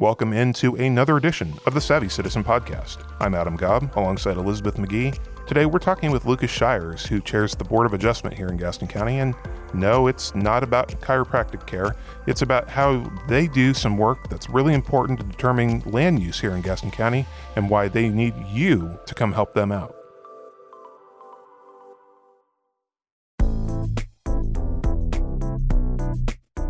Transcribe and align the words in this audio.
Welcome 0.00 0.32
into 0.32 0.76
another 0.76 1.16
edition 1.16 1.54
of 1.66 1.74
the 1.74 1.80
Savvy 1.80 2.08
Citizen 2.08 2.44
Podcast. 2.44 3.04
I'm 3.18 3.34
Adam 3.34 3.58
Gobb 3.58 3.96
alongside 3.96 4.36
Elizabeth 4.36 4.76
McGee. 4.76 5.18
Today 5.48 5.66
we're 5.66 5.80
talking 5.80 6.12
with 6.12 6.24
Lucas 6.24 6.52
Shires, 6.52 7.04
who 7.04 7.20
chairs 7.20 7.56
the 7.56 7.64
Board 7.64 7.84
of 7.84 7.94
Adjustment 7.94 8.36
here 8.36 8.46
in 8.46 8.56
Gaston 8.56 8.86
County. 8.86 9.18
And 9.18 9.34
no, 9.74 10.06
it's 10.06 10.32
not 10.36 10.62
about 10.62 10.90
chiropractic 11.00 11.66
care, 11.66 11.96
it's 12.28 12.42
about 12.42 12.68
how 12.68 13.10
they 13.26 13.48
do 13.48 13.74
some 13.74 13.98
work 13.98 14.30
that's 14.30 14.48
really 14.48 14.72
important 14.72 15.18
to 15.18 15.26
determining 15.26 15.80
land 15.80 16.22
use 16.22 16.38
here 16.38 16.52
in 16.52 16.62
Gaston 16.62 16.92
County 16.92 17.26
and 17.56 17.68
why 17.68 17.88
they 17.88 18.08
need 18.08 18.34
you 18.46 18.96
to 19.04 19.14
come 19.16 19.32
help 19.32 19.52
them 19.52 19.72
out. 19.72 19.96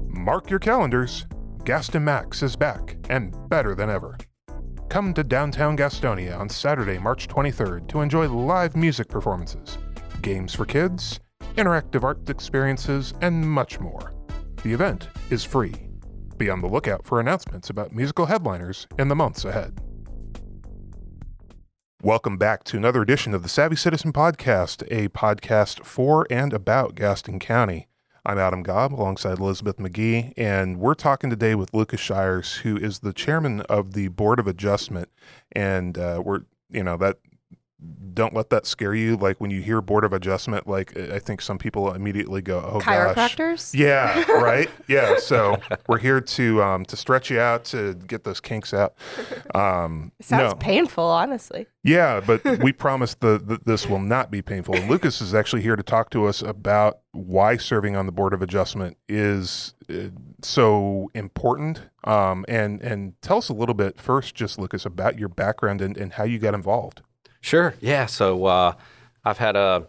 Mark 0.06 0.48
your 0.48 0.58
calendars. 0.58 1.26
Gaston 1.64 2.02
Max 2.02 2.42
is 2.42 2.56
back 2.56 2.97
and 3.08 3.34
better 3.48 3.74
than 3.74 3.90
ever. 3.90 4.16
Come 4.88 5.12
to 5.14 5.22
downtown 5.22 5.76
Gastonia 5.76 6.38
on 6.38 6.48
Saturday, 6.48 6.98
March 6.98 7.28
23rd 7.28 7.88
to 7.88 8.00
enjoy 8.00 8.28
live 8.28 8.76
music 8.76 9.08
performances, 9.08 9.76
games 10.22 10.54
for 10.54 10.64
kids, 10.64 11.20
interactive 11.56 12.04
art 12.04 12.28
experiences, 12.30 13.12
and 13.20 13.48
much 13.48 13.80
more. 13.80 14.14
The 14.62 14.72
event 14.72 15.08
is 15.30 15.44
free. 15.44 15.74
Be 16.36 16.48
on 16.48 16.60
the 16.60 16.68
lookout 16.68 17.04
for 17.04 17.20
announcements 17.20 17.68
about 17.68 17.92
musical 17.92 18.26
headliners 18.26 18.86
in 18.98 19.08
the 19.08 19.16
months 19.16 19.44
ahead. 19.44 19.78
Welcome 22.02 22.38
back 22.38 22.62
to 22.64 22.76
another 22.76 23.02
edition 23.02 23.34
of 23.34 23.42
the 23.42 23.48
Savvy 23.48 23.74
Citizen 23.74 24.12
Podcast, 24.12 24.86
a 24.88 25.08
podcast 25.08 25.84
for 25.84 26.28
and 26.30 26.52
about 26.52 26.94
Gaston 26.94 27.40
County. 27.40 27.87
I'm 28.28 28.38
Adam 28.38 28.62
Gobb 28.62 28.92
alongside 28.92 29.38
Elizabeth 29.38 29.78
McGee, 29.78 30.34
and 30.36 30.78
we're 30.78 30.92
talking 30.92 31.30
today 31.30 31.54
with 31.54 31.72
Lucas 31.72 31.98
Shires, 31.98 32.56
who 32.56 32.76
is 32.76 32.98
the 32.98 33.14
chairman 33.14 33.62
of 33.70 33.94
the 33.94 34.08
Board 34.08 34.38
of 34.38 34.46
Adjustment. 34.46 35.08
And 35.52 35.96
uh, 35.96 36.20
we're, 36.22 36.40
you 36.68 36.84
know, 36.84 36.98
that 36.98 37.20
don't 38.14 38.34
let 38.34 38.50
that 38.50 38.66
scare 38.66 38.94
you. 38.94 39.16
Like 39.16 39.40
when 39.40 39.50
you 39.52 39.60
hear 39.60 39.80
Board 39.80 40.02
of 40.02 40.12
Adjustment, 40.12 40.66
like 40.66 40.96
I 40.98 41.20
think 41.20 41.40
some 41.40 41.58
people 41.58 41.94
immediately 41.94 42.42
go, 42.42 42.58
"Oh 42.74 42.80
Chiropractors? 42.80 43.72
gosh, 43.72 43.74
yeah, 43.74 44.24
right, 44.32 44.68
yeah." 44.88 45.18
So 45.18 45.58
we're 45.86 45.98
here 45.98 46.20
to 46.20 46.62
um, 46.62 46.84
to 46.86 46.96
stretch 46.96 47.30
you 47.30 47.38
out 47.38 47.64
to 47.66 47.94
get 47.94 48.24
those 48.24 48.40
kinks 48.40 48.74
out. 48.74 48.94
Um, 49.54 50.10
Sounds 50.20 50.54
no. 50.54 50.58
painful, 50.58 51.04
honestly. 51.04 51.66
Yeah, 51.84 52.20
but 52.20 52.44
we 52.62 52.72
promise 52.72 53.14
the, 53.14 53.38
the 53.38 53.60
this 53.64 53.86
will 53.86 54.00
not 54.00 54.30
be 54.32 54.42
painful. 54.42 54.74
And 54.74 54.90
Lucas 54.90 55.20
is 55.20 55.32
actually 55.32 55.62
here 55.62 55.76
to 55.76 55.82
talk 55.84 56.10
to 56.10 56.26
us 56.26 56.42
about 56.42 56.98
why 57.12 57.56
serving 57.56 57.94
on 57.94 58.06
the 58.06 58.12
board 58.12 58.32
of 58.34 58.42
adjustment 58.42 58.96
is 59.08 59.74
uh, 59.88 60.08
so 60.42 61.10
important. 61.14 61.82
Um, 62.02 62.44
and 62.48 62.80
and 62.80 63.20
tell 63.22 63.38
us 63.38 63.48
a 63.48 63.54
little 63.54 63.74
bit 63.74 64.00
first, 64.00 64.34
just 64.34 64.58
Lucas, 64.58 64.84
about 64.84 65.18
your 65.18 65.28
background 65.28 65.80
and, 65.80 65.96
and 65.96 66.14
how 66.14 66.24
you 66.24 66.40
got 66.40 66.54
involved. 66.54 67.02
Sure. 67.40 67.74
Yeah. 67.80 68.06
So 68.06 68.44
uh, 68.46 68.72
I've 69.24 69.38
had 69.38 69.56
a 69.56 69.86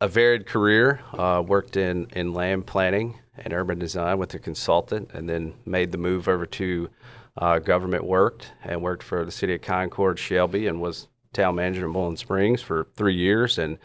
a 0.00 0.08
varied 0.08 0.46
career. 0.46 1.00
Uh, 1.12 1.42
worked 1.46 1.76
in 1.76 2.06
in 2.12 2.32
land 2.32 2.66
planning 2.66 3.18
and 3.36 3.52
urban 3.52 3.78
design 3.78 4.18
with 4.18 4.34
a 4.34 4.38
consultant, 4.38 5.10
and 5.12 5.28
then 5.28 5.54
made 5.64 5.92
the 5.92 5.98
move 5.98 6.28
over 6.28 6.46
to 6.46 6.88
uh, 7.36 7.58
government 7.58 8.04
worked 8.04 8.52
and 8.64 8.82
worked 8.82 9.02
for 9.02 9.24
the 9.24 9.30
city 9.30 9.54
of 9.54 9.62
Concord, 9.62 10.18
Shelby, 10.18 10.66
and 10.66 10.80
was 10.80 11.08
town 11.32 11.54
manager 11.54 11.86
in 11.86 11.92
Boiling 11.92 12.16
Springs 12.16 12.60
for 12.60 12.88
three 12.96 13.14
years. 13.14 13.58
And 13.58 13.78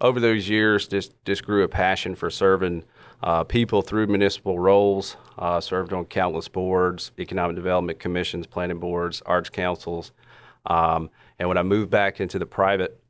over 0.00 0.20
those 0.20 0.48
years, 0.48 0.86
just 0.88 1.12
just 1.24 1.44
grew 1.44 1.64
a 1.64 1.68
passion 1.68 2.14
for 2.14 2.30
serving 2.30 2.84
uh, 3.22 3.44
people 3.44 3.82
through 3.82 4.06
municipal 4.06 4.58
roles. 4.58 5.16
Uh, 5.38 5.60
served 5.60 5.92
on 5.92 6.04
countless 6.04 6.48
boards, 6.48 7.10
economic 7.18 7.56
development 7.56 7.98
commissions, 7.98 8.46
planning 8.46 8.78
boards, 8.78 9.22
arts 9.26 9.48
councils. 9.48 10.12
Um, 10.66 11.10
and 11.38 11.48
when 11.48 11.58
I 11.58 11.62
moved 11.62 11.90
back 11.90 12.20
into 12.20 12.38
the 12.38 12.46
private 12.46 13.02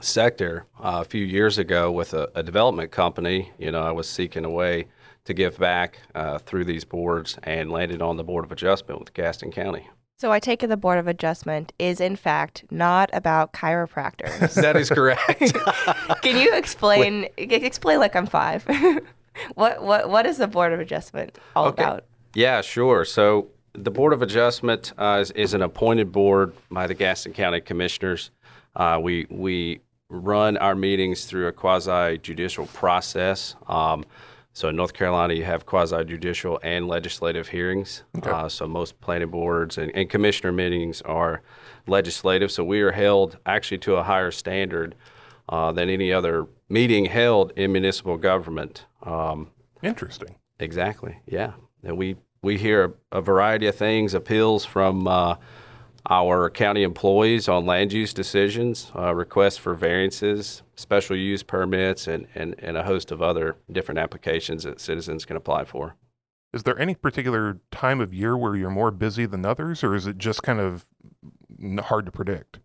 sector 0.00 0.66
uh, 0.78 0.98
a 1.00 1.04
few 1.04 1.24
years 1.24 1.58
ago 1.58 1.90
with 1.90 2.14
a, 2.14 2.30
a, 2.34 2.42
development 2.42 2.90
company, 2.90 3.50
you 3.58 3.70
know, 3.70 3.82
I 3.82 3.90
was 3.90 4.08
seeking 4.08 4.44
a 4.44 4.50
way 4.50 4.86
to 5.24 5.34
give 5.34 5.58
back 5.58 5.98
uh, 6.14 6.38
through 6.38 6.64
these 6.64 6.84
boards 6.84 7.38
and 7.42 7.70
landed 7.70 8.02
on 8.02 8.16
the 8.16 8.24
Board 8.24 8.44
of 8.44 8.52
Adjustment 8.52 9.00
with 9.00 9.14
Gaston 9.14 9.52
County. 9.52 9.88
So 10.18 10.30
I 10.30 10.38
take 10.38 10.62
it 10.62 10.68
the 10.68 10.76
Board 10.76 10.98
of 10.98 11.08
Adjustment 11.08 11.72
is 11.80 12.00
in 12.00 12.14
fact 12.14 12.64
not 12.70 13.10
about 13.12 13.52
chiropractors. 13.52 14.54
that 14.62 14.76
is 14.76 14.88
correct. 14.88 15.52
Can 16.22 16.36
you 16.36 16.54
explain 16.54 17.26
explain 17.36 17.98
like 17.98 18.14
I'm 18.14 18.26
five? 18.26 18.64
what 19.54 19.82
what 19.82 20.08
what 20.08 20.26
is 20.26 20.38
the 20.38 20.46
Board 20.46 20.72
of 20.72 20.78
Adjustment 20.78 21.38
all 21.56 21.66
okay. 21.66 21.82
about? 21.82 22.04
Yeah, 22.34 22.60
sure. 22.60 23.04
So 23.04 23.48
the 23.74 23.90
Board 23.90 24.12
of 24.12 24.22
Adjustment 24.22 24.92
uh, 24.98 25.18
is, 25.20 25.30
is, 25.32 25.54
an 25.54 25.62
appointed 25.62 26.12
board 26.12 26.52
by 26.70 26.86
the 26.86 26.94
Gaston 26.94 27.32
County 27.32 27.60
Commissioners. 27.60 28.30
Uh, 28.76 28.98
we 29.02 29.26
we 29.30 29.80
run 30.08 30.56
our 30.58 30.74
meetings 30.74 31.24
through 31.24 31.46
a 31.46 31.52
quasi 31.52 32.18
judicial 32.18 32.66
process. 32.66 33.56
Um, 33.66 34.04
so 34.52 34.68
in 34.68 34.76
North 34.76 34.92
Carolina, 34.92 35.32
you 35.32 35.44
have 35.44 35.64
quasi 35.64 36.04
judicial 36.04 36.60
and 36.62 36.86
legislative 36.86 37.48
hearings. 37.48 38.02
Okay. 38.18 38.30
Uh, 38.30 38.48
so 38.48 38.66
most 38.66 39.00
planning 39.00 39.30
boards 39.30 39.78
and, 39.78 39.90
and, 39.96 40.10
commissioner 40.10 40.52
meetings 40.52 41.00
are 41.02 41.40
legislative. 41.86 42.52
So 42.52 42.62
we 42.62 42.82
are 42.82 42.92
held 42.92 43.38
actually 43.46 43.78
to 43.78 43.96
a 43.96 44.02
higher 44.02 44.30
standard 44.30 44.94
uh, 45.48 45.72
than 45.72 45.88
any 45.88 46.12
other 46.12 46.46
meeting 46.68 47.06
held 47.06 47.52
in 47.56 47.72
municipal 47.72 48.18
government. 48.18 48.84
Um, 49.02 49.48
Interesting. 49.82 50.36
Exactly. 50.58 51.18
Yeah. 51.26 51.52
And 51.82 51.96
we 51.96 52.16
we 52.42 52.58
hear 52.58 52.94
a, 53.12 53.20
variety 53.20 53.66
of 53.66 53.74
things, 53.76 54.14
appeals 54.14 54.64
from 54.64 55.06
uh, 55.06 55.36
our 56.10 56.50
county 56.50 56.82
employees 56.82 57.48
on 57.48 57.64
land 57.64 57.92
use 57.92 58.12
decisions, 58.12 58.90
uh, 58.96 59.14
requests 59.14 59.56
for 59.56 59.74
variances, 59.74 60.62
special 60.74 61.16
use 61.16 61.42
permits, 61.42 62.08
and, 62.08 62.26
and, 62.34 62.56
and 62.58 62.76
a 62.76 62.82
host 62.82 63.12
of 63.12 63.22
other 63.22 63.56
different 63.70 63.98
applications 63.98 64.64
that 64.64 64.80
citizens 64.80 65.24
can 65.24 65.36
apply 65.36 65.64
for. 65.64 65.94
Is 66.52 66.64
there 66.64 66.78
any 66.78 66.94
particular 66.94 67.60
time 67.70 68.00
of 68.00 68.12
year 68.12 68.36
where 68.36 68.56
you're 68.56 68.70
more 68.70 68.90
busy 68.90 69.24
than 69.24 69.46
others, 69.46 69.84
or 69.84 69.94
is 69.94 70.06
it 70.06 70.18
just 70.18 70.42
kind 70.42 70.60
of 70.60 70.84
hard 71.84 72.04
to 72.06 72.12
predict? 72.12 72.58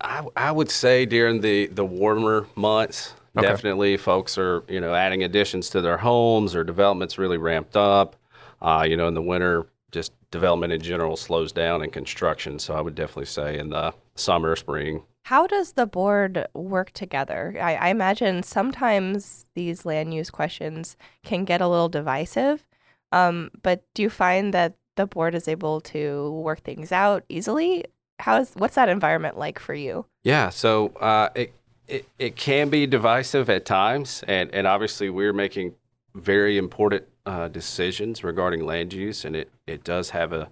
I, 0.00 0.24
I 0.36 0.52
would 0.52 0.70
say 0.70 1.06
during 1.06 1.40
the, 1.40 1.66
the 1.66 1.84
warmer 1.84 2.46
months, 2.54 3.14
okay. 3.36 3.46
definitely 3.46 3.96
folks 3.96 4.38
are 4.38 4.62
you 4.68 4.80
know 4.80 4.94
adding 4.94 5.22
additions 5.24 5.68
to 5.70 5.80
their 5.80 5.98
homes 5.98 6.54
or 6.54 6.64
development's 6.64 7.18
really 7.18 7.36
ramped 7.36 7.76
up. 7.76 8.16
Uh, 8.64 8.82
you 8.82 8.96
know, 8.96 9.06
in 9.06 9.14
the 9.14 9.22
winter, 9.22 9.66
just 9.92 10.12
development 10.30 10.72
in 10.72 10.80
general 10.80 11.16
slows 11.16 11.52
down 11.52 11.82
in 11.82 11.90
construction. 11.90 12.58
So 12.58 12.74
I 12.74 12.80
would 12.80 12.94
definitely 12.94 13.26
say 13.26 13.58
in 13.58 13.68
the 13.68 13.92
summer, 14.14 14.56
spring. 14.56 15.02
How 15.24 15.46
does 15.46 15.72
the 15.72 15.86
board 15.86 16.46
work 16.54 16.90
together? 16.92 17.56
I, 17.60 17.74
I 17.76 17.88
imagine 17.88 18.42
sometimes 18.42 19.44
these 19.54 19.84
land 19.84 20.14
use 20.14 20.30
questions 20.30 20.96
can 21.22 21.44
get 21.44 21.60
a 21.60 21.68
little 21.68 21.90
divisive. 21.90 22.66
Um, 23.12 23.50
but 23.62 23.84
do 23.94 24.02
you 24.02 24.10
find 24.10 24.54
that 24.54 24.74
the 24.96 25.06
board 25.06 25.34
is 25.34 25.46
able 25.46 25.80
to 25.82 26.30
work 26.30 26.62
things 26.62 26.90
out 26.90 27.24
easily? 27.28 27.84
How's 28.18 28.54
what's 28.54 28.76
that 28.76 28.88
environment 28.88 29.38
like 29.38 29.58
for 29.58 29.74
you? 29.74 30.06
Yeah, 30.22 30.48
so 30.48 30.88
uh, 31.00 31.28
it, 31.34 31.52
it 31.86 32.08
it 32.18 32.36
can 32.36 32.70
be 32.70 32.86
divisive 32.86 33.50
at 33.50 33.64
times, 33.64 34.24
and 34.26 34.52
and 34.54 34.66
obviously 34.66 35.10
we're 35.10 35.32
making 35.32 35.74
very 36.14 36.56
important 36.58 37.04
uh, 37.26 37.48
decisions 37.48 38.22
regarding 38.22 38.64
land 38.64 38.92
use, 38.92 39.24
and 39.24 39.34
it, 39.34 39.50
it 39.66 39.84
does 39.84 40.10
have 40.10 40.32
a, 40.32 40.48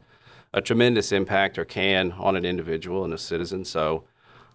a 0.53 0.61
tremendous 0.61 1.13
impact 1.13 1.59
or 1.59 1.65
can 1.65 2.13
on 2.13 2.37
an 2.37 2.45
individual 2.45 3.05
and 3.05 3.13
a 3.13 3.19
citizen. 3.19 3.65
So 3.65 4.05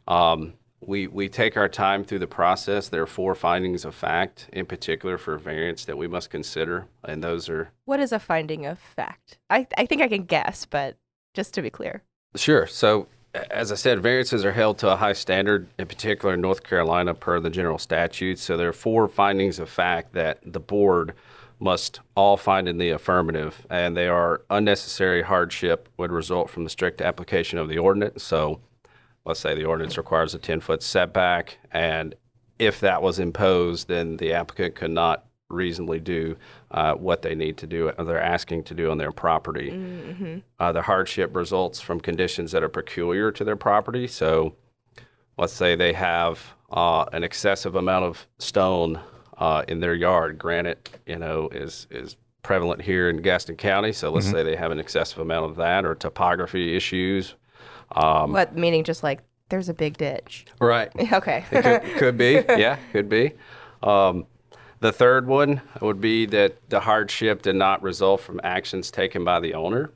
um, 0.08 0.54
we, 0.80 1.08
we 1.08 1.30
take 1.30 1.58
our 1.58 1.70
time 1.70 2.04
through 2.04 2.20
the 2.20 2.28
process. 2.28 2.90
There 2.90 3.02
are 3.02 3.08
four 3.08 3.36
findings 3.36 3.86
of 3.86 3.96
fact 3.96 4.50
in 4.52 4.66
particular 4.66 5.18
for 5.18 5.38
variance 5.38 5.86
that 5.86 5.98
we 5.98 6.08
must 6.08 6.30
consider, 6.30 6.88
and 7.04 7.24
those 7.24 7.50
are. 7.50 7.72
What 7.86 8.00
is 8.00 8.12
a 8.12 8.20
finding 8.20 8.66
of 8.66 8.80
fact? 8.80 9.38
I, 9.50 9.68
I 9.78 9.86
think 9.86 10.02
I 10.02 10.08
can 10.08 10.24
guess, 10.24 10.66
but 10.66 10.98
just 11.34 11.54
to 11.56 11.62
be 11.62 11.70
clear. 11.70 12.04
Sure. 12.36 12.68
So 12.68 13.08
as 13.52 13.72
I 13.72 13.75
said, 13.75 14.02
variances 14.02 14.46
are 14.46 14.52
held 14.52 14.78
to 14.80 14.90
a 14.90 14.96
high 14.96 15.13
standard, 15.13 15.68
in 15.78 15.88
particular 15.88 16.34
in 16.34 16.42
North 16.42 16.63
Carolina 16.63 17.13
per 17.13 17.40
the 17.40 17.50
general 17.50 17.78
statute. 17.78 18.40
So 18.40 18.58
there 18.58 18.70
are 18.70 18.74
four 18.74 19.08
findings 19.08 19.60
of 19.60 19.70
fact 19.70 20.13
that 20.13 20.40
the 20.44 20.60
board 20.60 21.13
must 21.59 22.01
all 22.15 22.38
find 22.38 22.68
in 22.68 22.77
the 22.77 22.89
affirmative, 22.89 23.65
and 23.69 23.98
they 23.98 24.07
are 24.07 24.42
unnecessary 24.50 25.24
hardship 25.24 25.89
would 25.98 26.12
result 26.12 26.50
from 26.50 26.63
the 26.63 26.69
strict 26.69 27.01
application 27.01 27.57
of 27.57 27.68
the 27.68 27.77
ordinance. 27.77 28.24
So 28.24 28.62
let's 29.25 29.39
say 29.39 29.56
the 29.56 29.65
ordinance 29.65 29.98
requires 29.98 30.33
a 30.33 30.39
10 30.39 30.59
foot 30.59 30.83
setback, 30.83 31.57
and 31.71 32.15
if 32.59 32.80
that 32.80 33.01
was 33.01 33.19
imposed, 33.19 33.88
then 33.88 34.18
the 34.18 34.33
applicant 34.33 34.75
could 34.75 34.92
not 34.92 35.25
reasonably 35.50 36.00
do 36.00 36.36
uh, 36.71 36.94
what 36.94 37.21
they 37.21 37.33
need 37.33 37.57
to 37.57 37.68
do, 37.68 37.89
or 37.98 38.03
they're 38.03 38.21
asking 38.21 38.63
to 38.63 38.74
do 38.74 38.92
on 38.92 38.98
their 38.98 39.12
property. 39.12 39.71
Mm-hmm. 39.71 40.38
Uh, 40.60 40.71
the 40.71 40.81
hardship 40.81 41.36
results 41.36 41.80
from 41.80 42.00
conditions 42.00 42.51
that 42.51 42.63
are 42.63 42.69
peculiar 42.69 43.31
to 43.31 43.44
their 43.44 43.56
property. 43.56 44.07
So 44.07 44.56
let's 45.38 45.53
say 45.53 45.75
they 45.75 45.94
have 45.94 46.53
uh, 46.71 47.06
an 47.13 47.24
excessive 47.24 47.75
amount 47.75 48.06
of 48.06 48.27
stone 48.39 49.00
uh, 49.38 49.63
in 49.68 49.80
their 49.80 49.94
yard. 49.94 50.38
Granite, 50.38 50.89
you 51.06 51.18
know, 51.18 51.50
is 51.51 51.88
is 51.92 52.16
prevalent 52.44 52.81
here 52.81 53.10
in 53.10 53.18
Gaston 53.22 53.56
County. 53.57 53.92
So 53.92 54.10
let's 54.12 54.28
Mm-hmm. 54.28 54.36
say 54.36 54.44
they 54.44 54.56
have 54.56 54.72
an 54.72 54.80
excessive 54.80 55.19
amount 55.19 55.45
of 55.51 55.57
that 55.57 55.86
or 55.86 55.95
topography 55.95 56.75
issues. 56.75 57.36
Um, 57.92 58.31
what 58.34 58.56
meaning? 58.56 58.84
Just 58.84 59.04
like 59.04 59.19
there's 59.50 59.69
a 59.69 59.74
big 59.74 59.98
ditch. 59.98 60.45
right. 60.60 60.89
Okay. 61.13 61.45
It 61.51 61.62
could, 61.63 61.98
could 61.98 62.18
be. 62.18 62.34
Yeah, 62.57 62.78
could 62.92 63.10
be. 63.10 63.31
Um, 63.84 64.25
the 64.80 64.92
third 64.92 65.25
one 65.28 65.62
would 65.81 66.00
be 66.01 66.25
that 66.28 66.69
the 66.69 66.80
hardship 66.81 67.42
did 67.42 67.56
not 67.56 67.81
result 67.81 68.22
from 68.22 68.39
actions 68.44 68.92
taken 68.92 69.24
by 69.24 69.39
the 69.39 69.54
owner. 69.54 69.92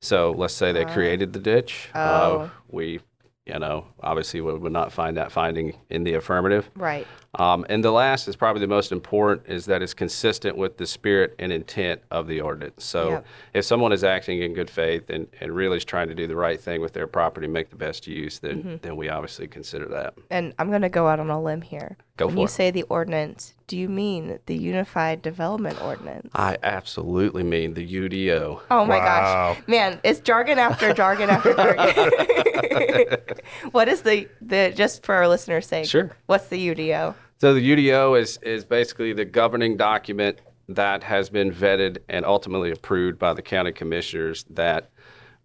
So 0.00 0.32
let's 0.36 0.52
say 0.54 0.72
they 0.72 0.84
created 0.84 1.32
the 1.32 1.38
ditch. 1.38 1.88
Oh. 1.94 2.00
Uh, 2.00 2.48
we, 2.68 3.00
you 3.46 3.58
know, 3.58 3.84
obviously 4.02 4.40
we 4.40 4.54
would 4.54 4.72
not 4.72 4.90
find 4.90 5.16
that 5.18 5.30
finding 5.30 5.76
in 5.90 6.02
the 6.04 6.14
affirmative. 6.14 6.70
right. 6.76 7.06
Um, 7.36 7.66
and 7.68 7.82
the 7.84 7.90
last 7.90 8.28
is 8.28 8.36
probably 8.36 8.60
the 8.60 8.68
most 8.68 8.92
important 8.92 9.48
is 9.48 9.66
that 9.66 9.82
it's 9.82 9.92
consistent 9.92 10.56
with 10.56 10.76
the 10.78 10.86
spirit 10.86 11.34
and 11.40 11.52
intent 11.52 12.00
of 12.12 12.28
the 12.28 12.40
ordinance. 12.40 12.84
So 12.84 13.10
Yep. 13.10 13.26
if 13.54 13.64
someone 13.64 13.92
is 13.92 14.04
acting 14.04 14.40
in 14.40 14.54
good 14.54 14.70
faith 14.70 15.10
and, 15.10 15.26
and 15.40 15.52
really 15.52 15.76
is 15.78 15.84
trying 15.84 16.06
to 16.08 16.14
do 16.14 16.28
the 16.28 16.36
right 16.36 16.60
thing 16.60 16.80
with 16.80 16.92
their 16.92 17.08
property, 17.08 17.48
make 17.48 17.70
the 17.70 17.76
best 17.76 18.06
use, 18.06 18.38
then, 18.38 18.58
Mm-hmm. 18.62 18.76
then 18.82 18.96
we 18.96 19.08
obviously 19.08 19.48
consider 19.48 19.86
that. 19.88 20.14
And 20.30 20.54
I'm 20.60 20.70
gonna 20.70 20.88
go 20.88 21.08
out 21.08 21.18
on 21.20 21.28
a 21.28 21.42
limb 21.42 21.60
here. 21.62 21.96
Go 22.16 22.26
when 22.26 22.34
for 22.36 22.40
you 22.42 22.44
it. 22.46 22.50
say 22.50 22.70
the 22.70 22.82
ordinance, 22.84 23.54
do 23.66 23.76
you 23.76 23.88
mean 23.88 24.38
the 24.46 24.54
Unified 24.56 25.20
Development 25.20 25.80
Ordinance? 25.82 26.30
I 26.34 26.56
absolutely 26.62 27.42
mean 27.42 27.74
the 27.74 27.84
UDO. 27.84 28.60
Oh 28.70 28.84
my 28.84 28.98
Wow. 28.98 29.54
gosh, 29.54 29.62
man! 29.66 29.98
It's 30.04 30.20
jargon 30.20 30.58
after 30.60 30.92
jargon 30.94 31.28
after 31.28 31.54
jargon. 31.54 33.18
what 33.72 33.88
is 33.88 34.02
the 34.02 34.28
the 34.40 34.72
just 34.76 35.04
for 35.04 35.14
our 35.16 35.26
listeners' 35.26 35.66
sake? 35.66 35.86
Sure. 35.86 36.16
What's 36.26 36.46
the 36.48 36.68
UDO? 36.74 37.14
So 37.40 37.52
the 37.52 37.60
UDO 37.76 38.18
is, 38.20 38.38
is 38.42 38.64
basically 38.64 39.12
the 39.12 39.24
governing 39.24 39.76
document 39.76 40.38
that 40.68 41.02
has 41.02 41.28
been 41.28 41.50
vetted 41.52 41.98
and 42.08 42.24
ultimately 42.24 42.70
approved 42.70 43.18
by 43.18 43.34
the 43.34 43.42
county 43.42 43.72
commissioners 43.72 44.44
that 44.50 44.88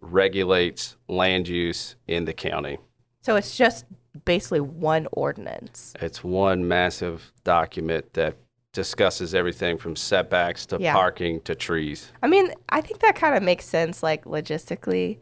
regulates 0.00 0.96
land 1.08 1.48
use 1.48 1.96
in 2.06 2.24
the 2.24 2.32
county. 2.32 2.78
So 3.22 3.36
it's 3.36 3.56
just 3.56 3.84
basically 4.24 4.60
one 4.60 5.06
ordinance. 5.12 5.92
It's 6.00 6.22
one 6.24 6.66
massive 6.66 7.32
document 7.44 8.12
that 8.14 8.36
discusses 8.72 9.34
everything 9.34 9.76
from 9.78 9.96
setbacks 9.96 10.64
to 10.66 10.78
Yeah. 10.80 10.92
parking 10.92 11.40
to 11.42 11.54
trees. 11.54 12.12
I 12.22 12.28
mean, 12.28 12.52
I 12.68 12.80
think 12.80 13.00
that 13.00 13.16
kind 13.16 13.34
of 13.36 13.42
makes 13.42 13.64
sense, 13.64 14.02
like 14.02 14.24
logistically. 14.24 15.18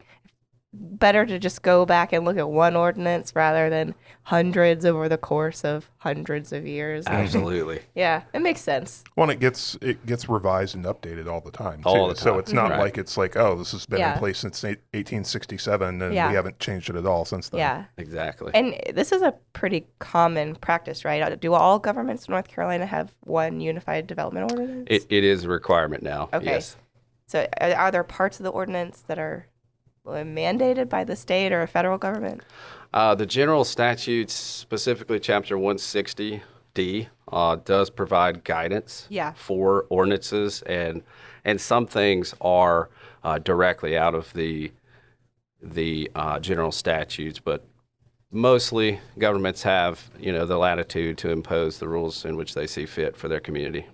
Better 0.71 1.25
to 1.25 1.39
just 1.39 1.63
go 1.63 1.83
back 1.83 2.13
and 2.13 2.23
look 2.25 2.37
at 2.37 2.47
one 2.47 2.75
ordinance 2.75 3.35
rather 3.35 3.71
than 3.71 3.95
hundreds 4.21 4.85
over 4.85 5.09
the 5.09 5.17
course 5.17 5.65
of 5.65 5.89
hundreds 5.97 6.53
of 6.53 6.67
years. 6.67 7.05
Absolutely. 7.07 7.79
Yeah, 7.95 8.21
it 8.35 8.41
makes 8.43 8.61
sense. 8.61 9.03
Well, 9.15 9.31
it 9.31 9.39
gets 9.39 9.75
it 9.81 10.05
gets 10.05 10.29
revised 10.29 10.75
and 10.75 10.85
updated 10.85 11.27
all 11.27 11.41
the 11.41 11.49
time. 11.49 11.81
All 11.85 12.07
too. 12.09 12.13
the 12.13 12.19
So 12.19 12.37
it's 12.37 12.53
not 12.53 12.69
Right. 12.69 12.79
like 12.81 12.99
it's 12.99 13.17
like 13.17 13.35
oh 13.35 13.55
this 13.55 13.71
has 13.71 13.87
been 13.87 13.97
Yeah. 13.97 14.13
in 14.13 14.19
place 14.19 14.37
since 14.37 14.63
1867 14.63 16.03
and 16.03 16.13
Yeah. 16.13 16.29
we 16.29 16.35
haven't 16.35 16.59
changed 16.59 16.91
it 16.91 16.95
at 16.95 17.05
all 17.07 17.25
since 17.25 17.49
then. 17.49 17.57
Yeah. 17.59 17.85
exactly. 17.97 18.51
And 18.53 18.79
this 18.93 19.11
is 19.11 19.23
a 19.23 19.33
pretty 19.53 19.87
common 19.97 20.53
practice, 20.55 21.03
right? 21.03 21.39
Do 21.39 21.55
all 21.55 21.79
governments 21.79 22.27
in 22.27 22.33
North 22.33 22.47
Carolina 22.47 22.85
have 22.85 23.11
one 23.21 23.59
unified 23.59 24.05
development 24.05 24.51
ordinance? 24.51 24.87
It, 24.91 25.07
it 25.09 25.23
is 25.23 25.45
a 25.45 25.49
requirement 25.49 26.03
now. 26.03 26.29
Okay. 26.31 26.45
Yes. 26.45 26.77
so 27.25 27.47
are, 27.59 27.73
are 27.73 27.91
there 27.91 28.03
parts 28.03 28.39
of 28.39 28.43
the 28.43 28.51
ordinance 28.51 29.01
that 29.07 29.17
are 29.17 29.47
uh, 29.47 29.58
mandated 30.23 30.89
by 30.89 31.03
the 31.03 31.15
state 31.15 31.51
or 31.51 31.61
a 31.61 31.67
federal 31.67 31.97
government? 31.97 32.41
Uh, 32.93 33.13
the 33.15 33.25
general 33.25 33.63
statutes, 33.63 34.33
specifically 34.33 35.19
Chapter 35.19 35.57
160D, 35.57 37.07
uh, 37.31 37.55
does 37.63 37.89
provide 37.89 38.43
guidance 38.43 39.05
Yeah. 39.09 39.33
for 39.33 39.85
ordinances, 39.89 40.61
and 40.63 41.03
and 41.45 41.59
some 41.61 41.87
things 41.87 42.33
are 42.41 42.89
uh, 43.23 43.37
directly 43.39 43.97
out 43.97 44.15
of 44.15 44.31
the 44.33 44.71
the 45.61 46.09
uh, 46.15 46.39
general 46.39 46.71
statutes, 46.71 47.39
but 47.39 47.65
mostly 48.31 48.99
governments 49.17 49.63
have 49.63 50.09
you 50.19 50.31
know 50.31 50.45
the 50.45 50.57
latitude 50.57 51.17
to 51.17 51.29
impose 51.29 51.79
the 51.79 51.87
rules 51.87 52.23
in 52.25 52.35
which 52.37 52.53
they 52.53 52.65
see 52.67 52.85
fit 52.85 53.15
for 53.17 53.27
their 53.27 53.39
community. 53.39 53.85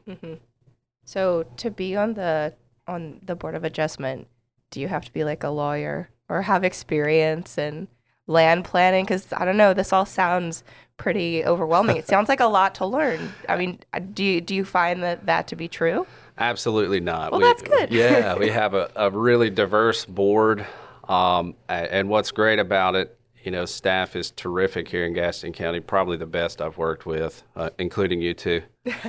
So 1.06 1.46
to 1.58 1.72
be 1.72 1.96
on 1.96 2.14
the 2.14 2.54
on 2.88 3.20
the 3.24 3.36
board 3.36 3.56
of 3.56 3.64
adjustment, 3.64 4.28
do 4.72 4.80
you 4.82 4.88
have 4.88 5.06
to 5.06 5.14
be 5.14 5.24
like 5.24 5.44
a 5.44 5.50
lawyer 5.50 6.10
or 6.30 6.44
have 6.44 6.64
experience 6.64 7.58
in 7.58 7.88
land 8.28 8.66
planning? 8.66 9.06
Because 9.06 9.32
I 9.34 9.46
don't 9.46 9.58
know, 9.58 9.74
this 9.74 9.94
all 9.94 10.06
sounds 10.06 10.64
pretty 10.98 11.44
overwhelming. 11.46 11.98
it 11.98 12.08
sounds 12.08 12.30
like 12.30 12.40
a 12.40 12.46
lot 12.46 12.76
to 12.76 12.86
learn. 12.86 13.34
I 13.50 13.58
mean, 13.58 13.80
uh, 13.94 14.00
do 14.00 14.24
you, 14.24 14.42
do 14.42 14.56
you 14.56 14.66
find 14.66 15.04
that 15.04 15.26
that 15.26 15.48
to 15.48 15.56
be 15.56 15.68
true? 15.68 16.08
Absolutely 16.38 17.00
not. 17.00 17.32
Well, 17.32 17.42
that's 17.42 17.62
good. 17.62 17.92
yeah, 17.92 18.36
we 18.36 18.50
have 18.62 18.74
a, 18.74 18.92
a 18.96 19.10
really 19.10 19.50
diverse 19.50 20.06
board. 20.06 20.66
Um, 21.08 21.56
and 21.70 22.10
what's 22.10 22.32
great 22.32 22.60
about 22.60 22.96
it, 22.96 23.18
you 23.46 23.52
know, 23.52 23.66
staff 23.66 24.16
is 24.16 24.32
terrific 24.32 24.88
here 24.88 25.06
in 25.06 25.14
Gaston 25.14 25.54
County, 25.54 25.80
probably 25.80 26.18
the 26.18 26.26
best 26.26 26.62
I've 26.62 26.78
worked 26.78 27.06
with, 27.06 27.44
uh, 27.56 27.70
including 27.78 28.20
you 28.22 28.34
two. 28.34 28.64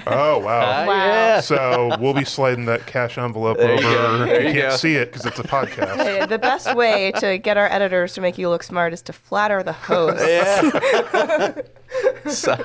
Oh 0.06 0.38
wow. 0.38 0.86
Wow. 0.86 1.40
so 1.40 1.96
we'll 1.98 2.14
be 2.14 2.24
sliding 2.24 2.66
that 2.66 2.86
cash 2.86 3.18
envelope 3.18 3.56
There 3.58 3.72
over. 3.72 3.82
go. 3.82 4.18
There 4.26 4.42
you 4.42 4.48
you 4.48 4.54
can't 4.54 4.70
go. 4.72 4.76
see 4.76 4.94
it 4.96 5.06
because 5.12 5.26
it's 5.26 5.38
a 5.38 5.42
podcast. 5.42 5.96
Hey, 5.96 6.26
the 6.26 6.38
best 6.38 6.74
way 6.74 7.12
to 7.12 7.38
get 7.38 7.56
our 7.56 7.66
editors 7.66 8.14
to 8.14 8.20
make 8.20 8.36
you 8.38 8.48
look 8.48 8.62
smart 8.62 8.92
is 8.92 9.02
to 9.02 9.12
flatter 9.12 9.62
the 9.62 9.72
host. 9.72 10.22
Yeah. 10.26 11.62
so, 12.30 12.62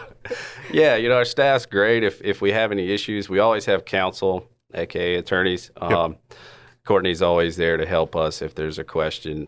yeah, 0.72 0.96
you 0.96 1.10
know, 1.10 1.16
our 1.16 1.26
staff's 1.26 1.66
great. 1.66 2.04
If, 2.04 2.22
if 2.22 2.42
we 2.42 2.52
have 2.52 2.72
any 2.72 2.92
issues, 2.92 3.30
we 3.30 3.40
always 3.40 3.66
have 3.66 3.86
counsel, 3.86 4.46
aka 4.74 5.16
attorneys. 5.16 5.72
Um, 5.78 6.18
Courtney's 6.86 7.22
always 7.22 7.58
there 7.58 7.78
to 7.78 7.86
help 7.86 8.16
us 8.16 8.42
if 8.42 8.56
there's 8.56 8.80
a 8.80 8.84
question. 8.84 9.48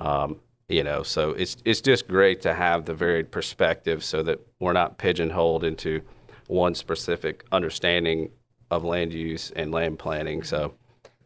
Um, 0.00 0.40
you 0.70 0.84
know, 0.84 1.02
so 1.02 1.30
it's 1.30 1.56
it's 1.64 1.80
just 1.80 2.06
great 2.08 2.40
to 2.42 2.54
have 2.54 2.84
the 2.84 2.94
varied 2.94 3.30
perspective 3.30 4.04
so 4.04 4.22
that 4.22 4.38
we're 4.60 4.72
not 4.72 4.98
pigeonholed 4.98 5.64
into 5.64 6.00
one 6.46 6.74
specific 6.74 7.44
understanding 7.52 8.30
of 8.70 8.84
land 8.84 9.12
use 9.12 9.50
and 9.56 9.72
land 9.72 9.98
planning. 9.98 10.42
So 10.42 10.74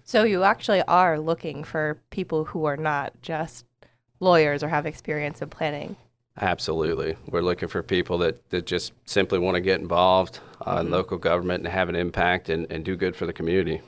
So 0.05 0.25
you 0.25 0.43
actually 0.45 0.83
are 0.83 1.19
looking 1.19 1.65
for 1.65 1.99
people 2.11 2.45
who 2.45 2.65
are 2.65 2.77
not 2.77 3.13
just 3.23 3.67
lawyers 4.21 4.63
or 4.63 4.69
have 4.69 4.87
experience 4.87 5.43
in 5.43 5.51
planning. 5.51 5.97
Absolutely. 6.41 7.17
We're 7.29 7.43
looking 7.43 7.69
for 7.69 7.83
people 7.83 8.19
that, 8.19 8.51
that 8.51 8.67
just 8.67 8.93
simply 9.05 9.39
want 9.39 9.55
to 9.55 9.61
get 9.61 9.81
involved 9.81 10.41
uh, 10.67 10.79
in 10.81 10.91
local 10.91 11.17
government 11.17 11.65
and 11.65 11.73
have 11.73 11.89
an 11.89 11.95
impact 11.95 12.49
and, 12.49 12.67
and 12.73 12.85
do 12.85 12.97
good 12.97 13.15
for 13.15 13.25
the 13.25 13.33
community. 13.33 13.81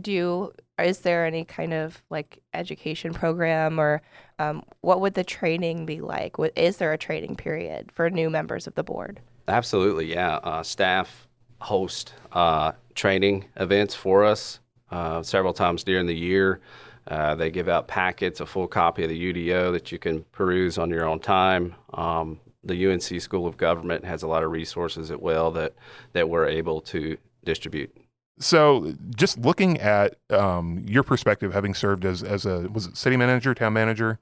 Do 0.00 0.12
you, 0.12 0.52
is 0.82 1.00
there 1.00 1.24
any 1.24 1.44
kind 1.44 1.72
of 1.72 2.02
like 2.10 2.40
education 2.54 3.12
program 3.14 3.78
or 3.78 4.02
um, 4.38 4.62
what 4.80 5.00
would 5.00 5.14
the 5.14 5.24
training 5.24 5.86
be 5.86 6.00
like? 6.00 6.38
What, 6.38 6.52
is 6.56 6.78
there 6.78 6.92
a 6.92 6.98
training 6.98 7.36
period 7.36 7.90
for 7.92 8.10
new 8.10 8.28
members 8.30 8.66
of 8.66 8.74
the 8.74 8.82
board? 8.82 9.20
Absolutely, 9.48 10.12
yeah. 10.12 10.36
Uh, 10.36 10.62
staff 10.62 11.28
host 11.60 12.14
uh, 12.32 12.72
training 12.94 13.46
events 13.56 13.94
for 13.94 14.24
us 14.24 14.60
uh, 14.90 15.22
several 15.22 15.52
times 15.52 15.84
during 15.84 16.06
the 16.06 16.14
year. 16.14 16.60
Uh, 17.08 17.34
they 17.34 17.50
give 17.50 17.68
out 17.68 17.88
packets, 17.88 18.40
a 18.40 18.46
full 18.46 18.68
copy 18.68 19.02
of 19.02 19.10
the 19.10 19.32
UDO 19.32 19.72
that 19.72 19.90
you 19.90 19.98
can 19.98 20.22
peruse 20.32 20.78
on 20.78 20.90
your 20.90 21.04
own 21.04 21.18
time. 21.18 21.74
Um, 21.94 22.40
the 22.62 22.86
UNC 22.86 23.20
School 23.20 23.46
of 23.46 23.56
Government 23.56 24.04
has 24.04 24.22
a 24.22 24.28
lot 24.28 24.44
of 24.44 24.52
resources 24.52 25.10
as 25.10 25.18
well 25.18 25.50
that, 25.52 25.74
that 26.12 26.28
we're 26.28 26.46
able 26.46 26.80
to 26.82 27.16
distribute. 27.44 27.96
So, 28.38 28.94
just 29.14 29.38
looking 29.38 29.78
at 29.78 30.16
um, 30.30 30.84
your 30.86 31.02
perspective, 31.02 31.52
having 31.52 31.74
served 31.74 32.04
as 32.04 32.22
as 32.22 32.44
a 32.46 32.68
was 32.72 32.86
it 32.86 32.96
city 32.96 33.16
manager, 33.16 33.54
town 33.54 33.72
manager, 33.72 34.18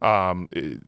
um, 0.00 0.48
it- 0.52 0.82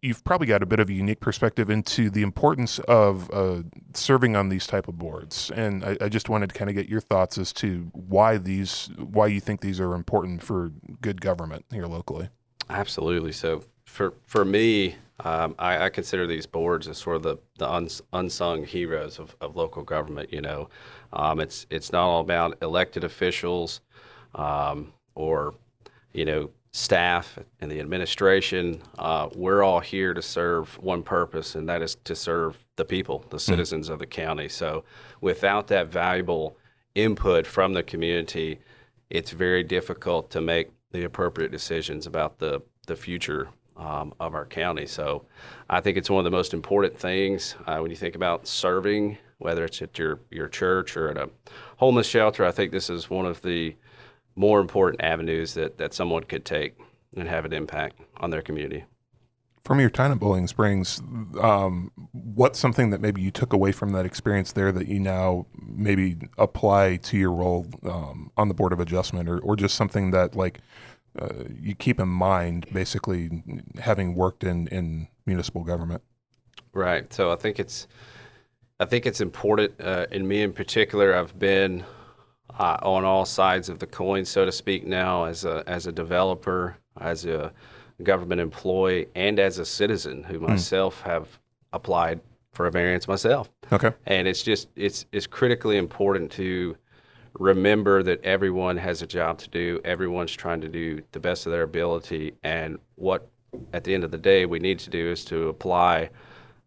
you've 0.00 0.24
probably 0.24 0.46
got 0.46 0.62
a 0.62 0.66
bit 0.66 0.80
of 0.80 0.88
a 0.88 0.92
unique 0.92 1.20
perspective 1.20 1.68
into 1.68 2.08
the 2.08 2.22
importance 2.22 2.78
of 2.80 3.30
uh, 3.32 3.62
serving 3.92 4.34
on 4.34 4.48
these 4.48 4.66
type 4.66 4.88
of 4.88 4.96
boards. 4.96 5.50
And 5.54 5.84
I, 5.84 5.96
I 6.02 6.08
just 6.08 6.28
wanted 6.30 6.50
to 6.50 6.54
kind 6.54 6.70
of 6.70 6.76
get 6.76 6.88
your 6.88 7.00
thoughts 7.02 7.36
as 7.36 7.52
to 7.54 7.90
why 7.92 8.38
these, 8.38 8.88
why 8.96 9.26
you 9.26 9.40
think 9.40 9.60
these 9.60 9.80
are 9.80 9.94
important 9.94 10.42
for 10.42 10.70
good 11.02 11.20
government 11.20 11.66
here 11.70 11.86
locally. 11.86 12.30
Absolutely. 12.70 13.32
So 13.32 13.64
for 13.84 14.14
for 14.26 14.44
me, 14.44 14.96
um, 15.20 15.54
I, 15.58 15.84
I 15.84 15.88
consider 15.88 16.26
these 16.26 16.46
boards 16.46 16.88
as 16.88 16.98
sort 16.98 17.16
of 17.16 17.22
the 17.22 17.36
the 17.58 17.70
uns, 17.70 18.02
unsung 18.12 18.64
heroes 18.64 19.18
of, 19.18 19.36
of 19.40 19.56
local 19.56 19.82
government. 19.82 20.32
You 20.32 20.40
know, 20.40 20.68
um, 21.12 21.40
it's 21.40 21.66
it's 21.70 21.92
not 21.92 22.04
all 22.04 22.20
about 22.20 22.58
elected 22.62 23.04
officials 23.04 23.80
um, 24.34 24.92
or 25.14 25.54
you 26.12 26.24
know 26.24 26.50
staff 26.72 27.38
and 27.60 27.70
the 27.70 27.78
administration. 27.78 28.82
Uh, 28.98 29.28
we're 29.36 29.62
all 29.62 29.78
here 29.78 30.12
to 30.12 30.20
serve 30.20 30.76
one 30.82 31.04
purpose, 31.04 31.54
and 31.54 31.68
that 31.68 31.82
is 31.82 31.96
to 32.02 32.16
serve 32.16 32.66
the 32.74 32.84
people, 32.84 33.24
the 33.30 33.38
citizens 33.38 33.88
of 33.88 34.00
the 34.00 34.06
county. 34.06 34.48
So 34.48 34.82
without 35.20 35.68
that 35.68 35.86
valuable 35.86 36.56
input 36.96 37.46
from 37.46 37.74
the 37.74 37.84
community, 37.84 38.58
it's 39.08 39.30
very 39.30 39.62
difficult 39.62 40.30
to 40.30 40.40
make 40.40 40.70
the 40.90 41.04
appropriate 41.04 41.52
decisions 41.52 42.08
about 42.08 42.40
the, 42.40 42.62
the 42.88 42.96
future 42.96 43.48
um, 43.76 44.14
of 44.20 44.34
our 44.34 44.46
county. 44.46 44.86
So 44.86 45.24
I 45.68 45.80
think 45.80 45.96
it's 45.96 46.10
one 46.10 46.18
of 46.18 46.24
the 46.24 46.36
most 46.36 46.54
important 46.54 46.98
things 46.98 47.56
uh, 47.66 47.78
when 47.78 47.90
you 47.90 47.96
think 47.96 48.14
about 48.14 48.46
serving 48.46 49.18
whether 49.38 49.64
it's 49.64 49.82
at 49.82 49.98
your, 49.98 50.20
your 50.30 50.48
church 50.48 50.96
or 50.96 51.10
at 51.10 51.16
a 51.16 51.28
homeless 51.76 52.06
shelter. 52.06 52.44
I 52.44 52.50
think 52.50 52.72
this 52.72 52.88
is 52.88 53.10
one 53.10 53.26
of 53.26 53.42
the 53.42 53.76
more 54.36 54.60
important 54.60 55.02
avenues 55.02 55.54
that, 55.54 55.78
that 55.78 55.94
someone 55.94 56.24
could 56.24 56.44
take 56.44 56.78
and 57.16 57.28
have 57.28 57.44
an 57.44 57.52
impact 57.52 58.00
on 58.18 58.30
their 58.30 58.42
community. 58.42 58.84
From 59.64 59.80
your 59.80 59.90
time 59.90 60.12
at 60.12 60.18
Boiling 60.18 60.46
Springs, 60.46 61.00
um, 61.40 61.90
what's 62.12 62.58
something 62.58 62.90
that 62.90 63.00
maybe 63.00 63.22
you 63.22 63.30
took 63.30 63.54
away 63.54 63.72
from 63.72 63.92
that 63.92 64.04
experience 64.04 64.52
there 64.52 64.70
that 64.72 64.88
you 64.88 65.00
now 65.00 65.46
maybe 65.58 66.18
apply 66.36 66.96
to 66.96 67.16
your 67.16 67.32
role 67.32 67.66
um, 67.84 68.30
on 68.36 68.48
the 68.48 68.54
Board 68.54 68.74
of 68.74 68.80
Adjustment, 68.80 69.26
or, 69.26 69.38
or 69.38 69.56
just 69.56 69.74
something 69.74 70.10
that 70.10 70.36
like 70.36 70.60
uh, 71.20 71.44
you 71.60 71.74
keep 71.74 72.00
in 72.00 72.08
mind, 72.08 72.66
basically 72.72 73.42
having 73.80 74.14
worked 74.14 74.44
in, 74.44 74.66
in 74.68 75.08
municipal 75.26 75.64
government? 75.64 76.02
Right. 76.72 77.12
So 77.12 77.30
I 77.30 77.36
think 77.36 77.58
it's, 77.58 77.86
I 78.80 78.84
think 78.84 79.06
it's 79.06 79.20
important. 79.20 79.80
Uh, 79.80 80.06
in 80.10 80.26
me 80.26 80.42
in 80.42 80.52
particular, 80.52 81.14
I've 81.14 81.38
been 81.38 81.84
uh, 82.58 82.78
on 82.82 83.04
all 83.04 83.24
sides 83.24 83.68
of 83.68 83.78
the 83.78 83.86
coin, 83.86 84.24
so 84.24 84.44
to 84.44 84.52
speak, 84.52 84.86
now 84.86 85.24
as 85.24 85.44
a 85.44 85.62
as 85.66 85.86
a 85.86 85.92
developer, 85.92 86.76
as 87.00 87.24
a 87.24 87.52
government 88.02 88.40
employee, 88.40 89.06
and 89.14 89.38
as 89.38 89.58
a 89.58 89.64
citizen 89.64 90.24
who 90.24 90.40
myself 90.40 91.02
have 91.02 91.38
applied 91.72 92.20
for 92.52 92.66
a 92.66 92.70
variance 92.70 93.08
myself. 93.08 93.50
Okay. 93.72 93.92
And 94.06 94.28
it's 94.28 94.42
just 94.42 94.68
it's 94.76 95.06
it's 95.12 95.26
critically 95.26 95.76
important 95.76 96.30
to 96.32 96.76
remember 97.34 98.02
that 98.02 98.22
everyone 98.24 98.76
has 98.76 99.02
a 99.02 99.06
job 99.06 99.38
to 99.38 99.50
do. 99.50 99.80
Everyone's 99.84 100.32
trying 100.32 100.60
to 100.62 100.68
do 100.68 101.02
the 101.12 101.20
best 101.20 101.46
of 101.46 101.52
their 101.52 101.62
ability, 101.62 102.34
and 102.42 102.78
what 102.94 103.28
at 103.72 103.84
the 103.84 103.94
end 103.94 104.04
of 104.04 104.10
the 104.10 104.18
day 104.18 104.46
we 104.46 104.58
need 104.58 104.78
to 104.80 104.90
do 104.90 105.10
is 105.10 105.24
to 105.26 105.48
apply 105.48 106.10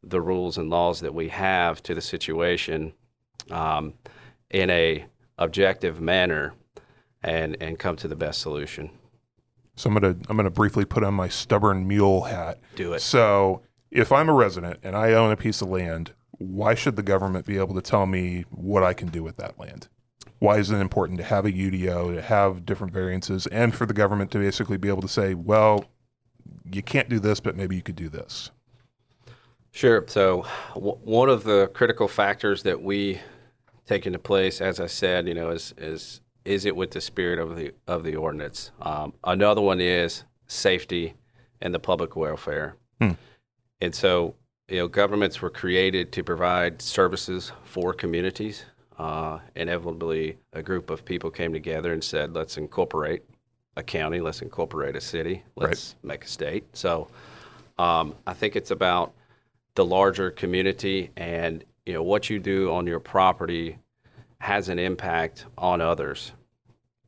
the 0.03 0.21
rules 0.21 0.57
and 0.57 0.69
laws 0.69 1.01
that 1.01 1.13
we 1.13 1.29
have 1.29 1.83
to 1.83 1.93
the 1.93 2.01
situation 2.01 2.93
um, 3.51 3.93
in 4.51 4.69
a 4.69 5.05
objective 5.37 6.01
manner 6.01 6.53
and 7.23 7.57
and 7.61 7.77
come 7.79 7.95
to 7.95 8.07
the 8.07 8.15
best 8.15 8.41
solution. 8.41 8.89
So 9.75 9.89
I'm 9.89 9.93
gonna 9.93 10.15
I'm 10.29 10.37
gonna 10.37 10.49
briefly 10.49 10.85
put 10.85 11.03
on 11.03 11.13
my 11.13 11.29
stubborn 11.29 11.87
mule 11.87 12.23
hat. 12.23 12.59
Do 12.75 12.93
it. 12.93 13.01
So 13.01 13.61
if 13.91 14.11
I'm 14.11 14.29
a 14.29 14.33
resident 14.33 14.79
and 14.83 14.95
I 14.95 15.13
own 15.13 15.31
a 15.31 15.37
piece 15.37 15.61
of 15.61 15.69
land, 15.69 16.13
why 16.31 16.73
should 16.73 16.95
the 16.95 17.03
government 17.03 17.45
be 17.45 17.57
able 17.57 17.75
to 17.75 17.81
tell 17.81 18.05
me 18.05 18.45
what 18.49 18.83
I 18.83 18.93
can 18.93 19.07
do 19.09 19.23
with 19.23 19.37
that 19.37 19.59
land? 19.59 19.87
Why 20.39 20.57
is 20.57 20.69
it 20.69 20.77
important 20.77 21.17
to 21.19 21.25
have 21.25 21.45
a 21.45 21.51
UDO, 21.51 22.15
to 22.15 22.21
have 22.21 22.65
different 22.65 22.93
variances, 22.93 23.47
and 23.47 23.73
for 23.73 23.85
the 23.85 23.93
government 23.93 24.31
to 24.31 24.39
basically 24.39 24.77
be 24.77 24.87
able 24.87 25.01
to 25.01 25.07
say, 25.07 25.33
well, 25.33 25.85
you 26.71 26.83
can't 26.83 27.09
do 27.09 27.19
this, 27.19 27.39
but 27.39 27.55
maybe 27.55 27.75
you 27.75 27.81
could 27.81 27.95
do 27.95 28.09
this? 28.09 28.51
Sure. 29.71 30.03
So, 30.07 30.45
w- 30.73 30.97
one 31.03 31.29
of 31.29 31.43
the 31.43 31.67
critical 31.73 32.07
factors 32.07 32.63
that 32.63 32.81
we 32.81 33.19
take 33.85 34.05
into 34.05 34.19
place, 34.19 34.61
as 34.61 34.79
I 34.79 34.87
said, 34.87 35.27
you 35.27 35.33
know, 35.33 35.49
is 35.49 35.73
is 35.77 36.21
is 36.45 36.65
it 36.65 36.75
with 36.75 36.91
the 36.91 37.01
spirit 37.01 37.39
of 37.39 37.55
the 37.55 37.73
of 37.87 38.03
the 38.03 38.15
ordinance? 38.15 38.71
Um, 38.81 39.13
another 39.23 39.61
one 39.61 39.81
is 39.81 40.23
safety 40.47 41.15
and 41.61 41.73
the 41.73 41.79
public 41.79 42.15
welfare. 42.15 42.75
Hmm. 43.01 43.11
And 43.81 43.93
so, 43.93 44.35
you 44.67 44.77
know, 44.77 44.87
governments 44.87 45.41
were 45.41 45.49
created 45.49 46.11
to 46.13 46.23
provide 46.23 46.81
services 46.81 47.51
for 47.63 47.93
communities. 47.93 48.65
Uh, 48.97 49.39
inevitably, 49.55 50.37
a 50.53 50.63
group 50.63 50.89
of 50.89 51.05
people 51.05 51.29
came 51.29 51.53
together 51.53 51.93
and 51.93 52.03
said, 52.03 52.33
"Let's 52.33 52.57
incorporate 52.57 53.23
a 53.75 53.83
county. 53.83 54.19
Let's 54.21 54.41
incorporate 54.41 54.95
a 54.95 55.01
city. 55.01 55.43
Let's 55.55 55.95
make 56.03 56.23
a 56.23 56.27
state." 56.27 56.75
So, 56.75 57.07
um, 57.77 58.15
I 58.25 58.33
think 58.33 58.55
it's 58.55 58.71
about 58.71 59.13
the 59.77 59.85
larger 59.85 60.31
community 60.31 61.11
and 61.15 61.63
you 61.85 61.93
know 61.93 62.01
what 62.01 62.31
you 62.31 62.39
do 62.39 62.73
on 62.73 62.87
your 62.87 62.99
property 62.99 63.77
has 64.41 64.69
an 64.69 64.79
impact 64.79 65.45
on 65.55 65.81
others 65.81 66.31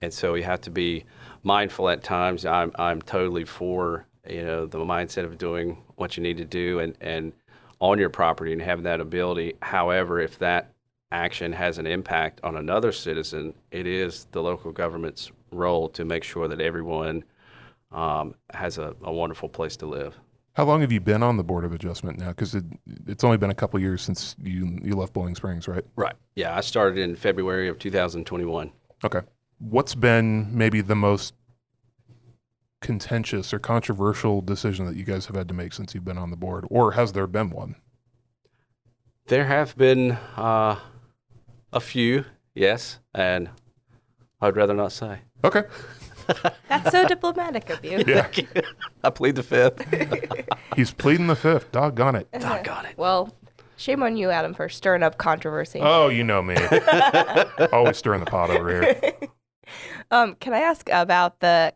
and 0.04 0.14
so 0.14 0.36
you 0.36 0.44
have 0.44 0.62
to 0.62 0.70
be 0.70 1.04
mindful 1.42 1.90
at 1.90 2.04
times 2.04 2.46
i'm 2.46 2.72
i'm 2.76 3.02
totally 3.02 3.44
for 3.44 4.06
you 4.30 4.44
know 4.44 4.68
the 4.68 4.78
mindset 4.78 5.26
of 5.26 5.40
doing 5.40 5.84
what 5.96 6.16
you 6.16 6.22
need 6.22 6.38
to 6.38 6.46
do 6.46 6.78
and 6.78 6.96
and 7.02 7.34
on 7.80 7.98
your 7.98 8.10
property 8.10 8.54
and 8.54 8.62
having 8.62 8.84
that 8.84 9.02
ability 9.02 9.56
however 9.64 10.20
if 10.20 10.38
that 10.38 10.72
action 11.12 11.52
has 11.52 11.78
an 11.78 11.88
impact 11.88 12.40
on 12.44 12.56
another 12.56 12.92
citizen 12.92 13.54
it 13.72 13.88
is 13.88 14.28
the 14.32 14.42
local 14.42 14.72
government's 14.72 15.32
role 15.52 15.90
to 15.90 16.06
make 16.06 16.24
sure 16.24 16.48
that 16.48 16.62
everyone 16.62 17.24
um, 17.92 18.36
has 18.54 18.78
a, 18.78 18.96
a 19.02 19.12
wonderful 19.12 19.50
place 19.50 19.76
to 19.78 19.88
live 19.88 20.16
How 20.54 20.66
long 20.66 20.82
have 20.82 20.92
you 20.92 21.00
been 21.00 21.24
on 21.24 21.38
the 21.38 21.44
Board 21.44 21.64
of 21.66 21.72
Adjustment 21.72 22.20
now? 22.20 22.30
Because 22.30 22.54
it, 22.54 22.64
it's 23.08 23.24
only 23.24 23.38
been 23.38 23.50
a 23.50 23.56
couple 23.56 23.80
years 23.80 24.02
since 24.02 24.36
you 24.42 24.78
you 24.84 24.96
left 24.96 25.14
Boiling 25.14 25.36
Springs, 25.36 25.68
right? 25.68 25.84
Right. 25.96 26.16
Yeah, 26.36 26.56
I 26.56 26.62
started 26.62 26.98
in 27.00 27.16
February 27.16 27.70
of 27.70 27.80
2021. 27.80 28.72
Okay. 29.04 29.22
What's 29.60 29.96
been 29.96 30.56
maybe 30.56 30.82
the 30.82 30.96
most 30.96 31.34
contentious 32.82 33.54
or 33.54 33.60
controversial 33.60 34.42
decision 34.42 34.86
that 34.86 34.96
you 34.96 35.04
guys 35.04 35.26
have 35.28 35.36
had 35.36 35.48
to 35.48 35.54
make 35.54 35.74
since 35.74 35.94
you've 35.96 36.06
been 36.06 36.18
on 36.18 36.30
the 36.30 36.38
board, 36.38 36.66
or 36.70 36.92
has 36.94 37.14
there 37.14 37.28
been 37.28 37.50
one? 37.50 37.76
There 39.28 39.46
have 39.46 39.78
been 39.78 40.12
uh, 40.36 40.78
a 41.72 41.80
few, 41.80 42.26
yes, 42.54 43.00
and 43.14 43.50
I'd 44.42 44.56
rather 44.56 44.74
not 44.74 44.92
say. 44.92 45.20
Okay. 45.44 45.64
That's 46.70 46.92
so 46.92 47.08
diplomatic 47.08 47.70
of 47.70 47.84
you. 47.84 48.04
Yeah. 48.06 48.30
I 49.04 49.10
plead 49.10 49.36
the 49.36 49.44
fifth. 49.44 49.84
He's 50.76 50.92
pleading 50.92 51.28
the 51.28 51.36
fifth. 51.36 51.72
Doggone 51.72 52.16
it. 52.16 52.32
Doggone 52.32 52.86
it. 52.86 52.98
Well, 52.98 53.36
shame 53.78 54.04
on 54.04 54.16
you, 54.16 54.30
Adam, 54.30 54.54
for 54.54 54.70
stirring 54.70 55.04
up 55.04 55.18
controversy. 55.18 55.80
Oh, 55.82 56.10
you 56.10 56.24
know 56.24 56.42
me. 56.42 56.56
Always 57.74 57.98
stirring 57.98 58.20
the 58.20 58.30
pot 58.30 58.50
over 58.50 58.70
here. 58.70 59.14
Um, 60.12 60.36
can 60.36 60.54
I 60.54 60.60
ask 60.60 60.90
about 60.92 61.40
the 61.40 61.74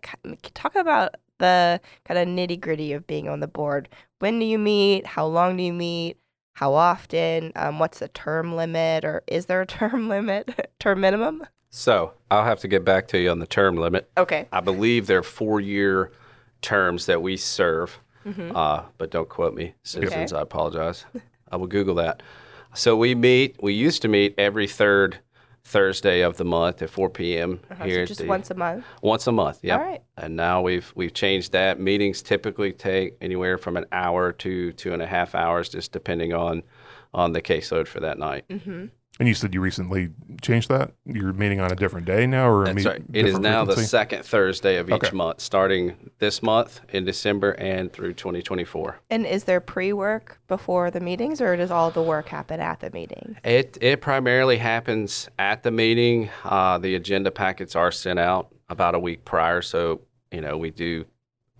talk 0.54 0.76
about 0.76 1.16
the 1.40 1.80
kind 2.06 2.20
of 2.20 2.28
nitty 2.28 2.60
gritty 2.60 2.94
of 2.94 3.06
being 3.08 3.30
on 3.30 3.40
the 3.40 3.48
board? 3.48 3.90
When 4.20 4.40
do 4.40 4.46
you 4.46 4.58
meet? 4.58 5.06
How 5.06 5.26
long 5.26 5.58
do 5.58 5.64
you 5.64 5.74
meet? 5.74 6.18
How 6.54 6.74
often? 6.76 7.52
Um, 7.56 7.80
what's 7.80 8.00
the 8.00 8.08
term 8.10 8.56
limit, 8.56 9.04
or 9.04 9.24
is 9.28 9.48
there 9.48 9.62
a 9.62 9.66
term 9.68 10.08
limit, 10.08 10.72
term 10.80 11.02
minimum? 11.02 11.44
So 11.70 12.14
I'll 12.30 12.46
have 12.46 12.60
to 12.60 12.68
get 12.68 12.86
back 12.86 13.08
to 13.10 13.20
you 13.20 13.32
on 13.32 13.40
the 13.40 13.48
term 13.48 13.76
limit. 13.76 14.10
Okay. 14.18 14.48
I 14.52 14.62
believe 14.62 15.08
they're 15.08 15.24
four 15.24 15.60
year 15.60 16.12
terms 16.62 17.08
that 17.08 17.22
we 17.22 17.36
serve, 17.36 18.00
Mhm. 18.26 18.56
uh, 18.56 18.84
but 18.98 19.10
don't 19.10 19.28
quote 19.28 19.54
me, 19.56 19.74
citizens. 19.84 20.32
Okay. 20.32 20.40
I 20.40 20.44
apologize. 20.44 21.06
I 21.52 21.58
will 21.58 21.68
Google 21.68 21.96
that. 21.96 22.22
So 22.76 22.96
we 22.96 23.16
meet, 23.16 23.58
we 23.62 23.74
used 23.74 24.02
to 24.04 24.08
meet 24.08 24.34
every 24.38 24.68
third 24.68 25.20
Thursday 25.66 26.22
of 26.22 26.38
the 26.38 26.46
month 26.46 26.82
at 26.82 26.90
4 26.90 27.10
p.m. 27.10 27.60
Uh-huh, 27.72 27.84
here 27.86 28.06
so 28.06 28.10
just 28.10 28.20
the- 28.22 28.28
once 28.28 28.52
a 28.52 28.54
month. 28.56 28.86
Once 29.02 29.28
a 29.28 29.32
month, 29.32 29.60
yeah. 29.64 29.78
All 29.78 29.84
right. 29.84 30.02
And 30.18 30.36
now 30.36 30.62
we've 30.62 30.92
we've 30.96 31.14
changed 31.14 31.52
that. 31.54 31.80
Meetings 31.80 32.22
typically 32.22 32.74
take 32.74 33.16
anywhere 33.22 33.58
from 33.58 33.78
an 33.78 33.86
hour 33.92 34.32
to 34.34 34.72
two 34.74 34.94
and 34.94 35.02
a 35.02 35.08
half 35.08 35.36
hours, 35.36 35.70
just 35.70 35.92
depending 35.92 36.34
on 36.34 36.64
on 37.14 37.32
the 37.34 37.42
caseload 37.42 37.88
for 37.88 38.00
that 38.02 38.18
night. 38.20 38.46
Mm-hmm. 38.50 38.86
And 39.24 39.28
you 39.30 39.36
said 39.36 39.54
you 39.54 39.62
recently 39.62 40.10
changed 40.42 40.68
that? 40.68 40.92
You're 41.06 41.32
meeting 41.32 41.62
on 41.62 41.72
a 41.72 41.78
different 41.78 42.06
day 42.06 42.28
now, 42.28 42.50
or 42.50 42.64
a 42.64 42.66
That's 42.66 42.76
meet- 42.76 42.86
right. 42.86 43.02
It 43.14 43.20
is 43.26 43.36
different 43.36 43.44
now 43.44 43.64
the 43.64 43.78
second 43.78 44.26
Thursday 44.26 44.76
of 44.76 44.90
each 44.90 44.96
Okay. 44.96 45.16
month, 45.16 45.40
starting 45.40 46.12
this 46.20 46.44
month 46.44 46.82
in 46.90 47.06
December 47.06 47.52
and 47.52 47.90
through 47.90 48.16
2024. 48.16 48.98
And 49.10 49.26
is 49.26 49.46
there 49.46 49.62
pre-work 49.62 50.40
before 50.50 50.92
the 50.92 51.00
meetings, 51.00 51.40
or 51.40 51.56
does 51.56 51.72
all 51.72 51.90
the 51.90 52.02
work 52.02 52.28
happen 52.28 52.60
at 52.60 52.82
the 52.82 52.92
meeting? 52.92 53.38
It 53.46 53.78
it 53.80 54.02
primarily 54.02 54.58
happens 54.58 55.30
at 55.40 55.64
the 55.64 55.72
meeting. 55.72 56.30
Uh, 56.44 56.78
the 56.78 56.94
agenda 56.96 57.32
packets 57.32 57.78
are 57.78 57.92
sent 57.94 58.20
out 58.20 58.54
about 58.68 58.94
a 58.94 59.00
week 59.00 59.24
prior, 59.24 59.62
so 59.62 60.02
you 60.34 60.42
know 60.42 60.58
we 60.58 60.70
do 60.70 61.06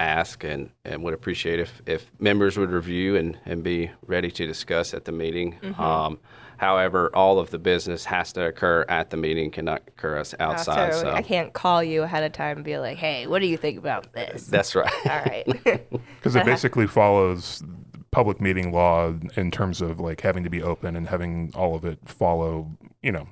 ask 0.02 0.44
and, 0.44 0.70
and 0.84 1.02
would 1.02 1.14
appreciate 1.14 1.62
if, 1.62 1.82
if 1.86 2.12
members 2.20 2.58
would 2.58 2.72
review 2.72 3.16
and, 3.16 3.38
and 3.46 3.64
be 3.64 3.90
ready 4.06 4.30
to 4.32 4.46
discuss 4.46 4.94
at 4.94 5.06
the 5.06 5.12
meeting. 5.14 5.56
Um, 5.78 6.20
however, 6.58 7.10
all 7.16 7.40
of 7.40 7.50
the 7.50 7.60
business 7.60 8.06
has 8.06 8.34
to 8.34 8.46
occur 8.46 8.86
at 8.90 9.10
the 9.10 9.18
meeting, 9.18 9.52
cannot 9.52 9.82
occur 9.88 10.18
us 10.18 10.34
outside. 10.40 10.94
so 10.94 11.02
so 11.04 11.12
I 11.12 11.22
can't 11.22 11.54
call 11.54 11.84
you 11.84 12.04
ahead 12.04 12.24
of 12.24 12.32
time 12.32 12.58
and 12.58 12.66
be 12.66 12.78
like, 12.78 12.98
"Hey, 12.98 13.28
what 13.28 13.40
do 13.40 13.48
you 13.48 13.58
think 13.58 13.78
about 13.78 14.14
this?" 14.14 14.48
that's 14.48 14.76
right. 14.76 14.92
all 15.10 15.22
right. 15.26 15.46
Because 16.20 16.36
it 16.38 16.46
basically 16.46 16.88
follows 16.88 17.62
public 18.12 18.40
meeting 18.40 18.72
law 18.72 19.14
in 19.36 19.50
terms 19.52 19.82
of 19.82 20.00
like 20.00 20.22
having 20.22 20.44
to 20.44 20.50
be 20.50 20.62
open 20.62 20.96
and 20.96 21.08
having 21.08 21.52
all 21.56 21.76
of 21.76 21.84
it 21.86 22.00
follow. 22.06 22.70
You 23.02 23.12
know, 23.12 23.28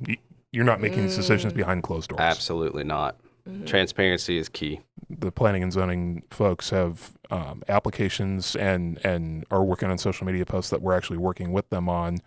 you're 0.51 0.65
not 0.65 0.81
making 0.81 1.03
these 1.03 1.13
Mm. 1.13 1.17
decisions 1.17 1.53
behind 1.53 1.83
closed 1.83 2.09
doors. 2.09 2.19
Absolutely 2.19 2.83
not. 2.83 3.15
Mm-hmm. 3.47 3.65
Transparency 3.65 4.37
is 4.37 4.49
key. 4.49 4.81
The 5.09 5.31
planning 5.31 5.63
and 5.63 5.71
zoning 5.73 6.23
folks 6.29 6.69
have 6.71 7.13
um, 7.31 7.63
applications 7.67 8.55
and 8.55 9.03
and 9.03 9.45
are 9.49 9.63
working 9.63 9.89
on 9.89 9.97
social 9.97 10.27
media 10.27 10.45
posts 10.45 10.69
that 10.69 10.81
we're 10.81 10.95
actually 10.95 11.17
working 11.17 11.51
with 11.51 11.69
them 11.69 11.89
on 11.89 12.19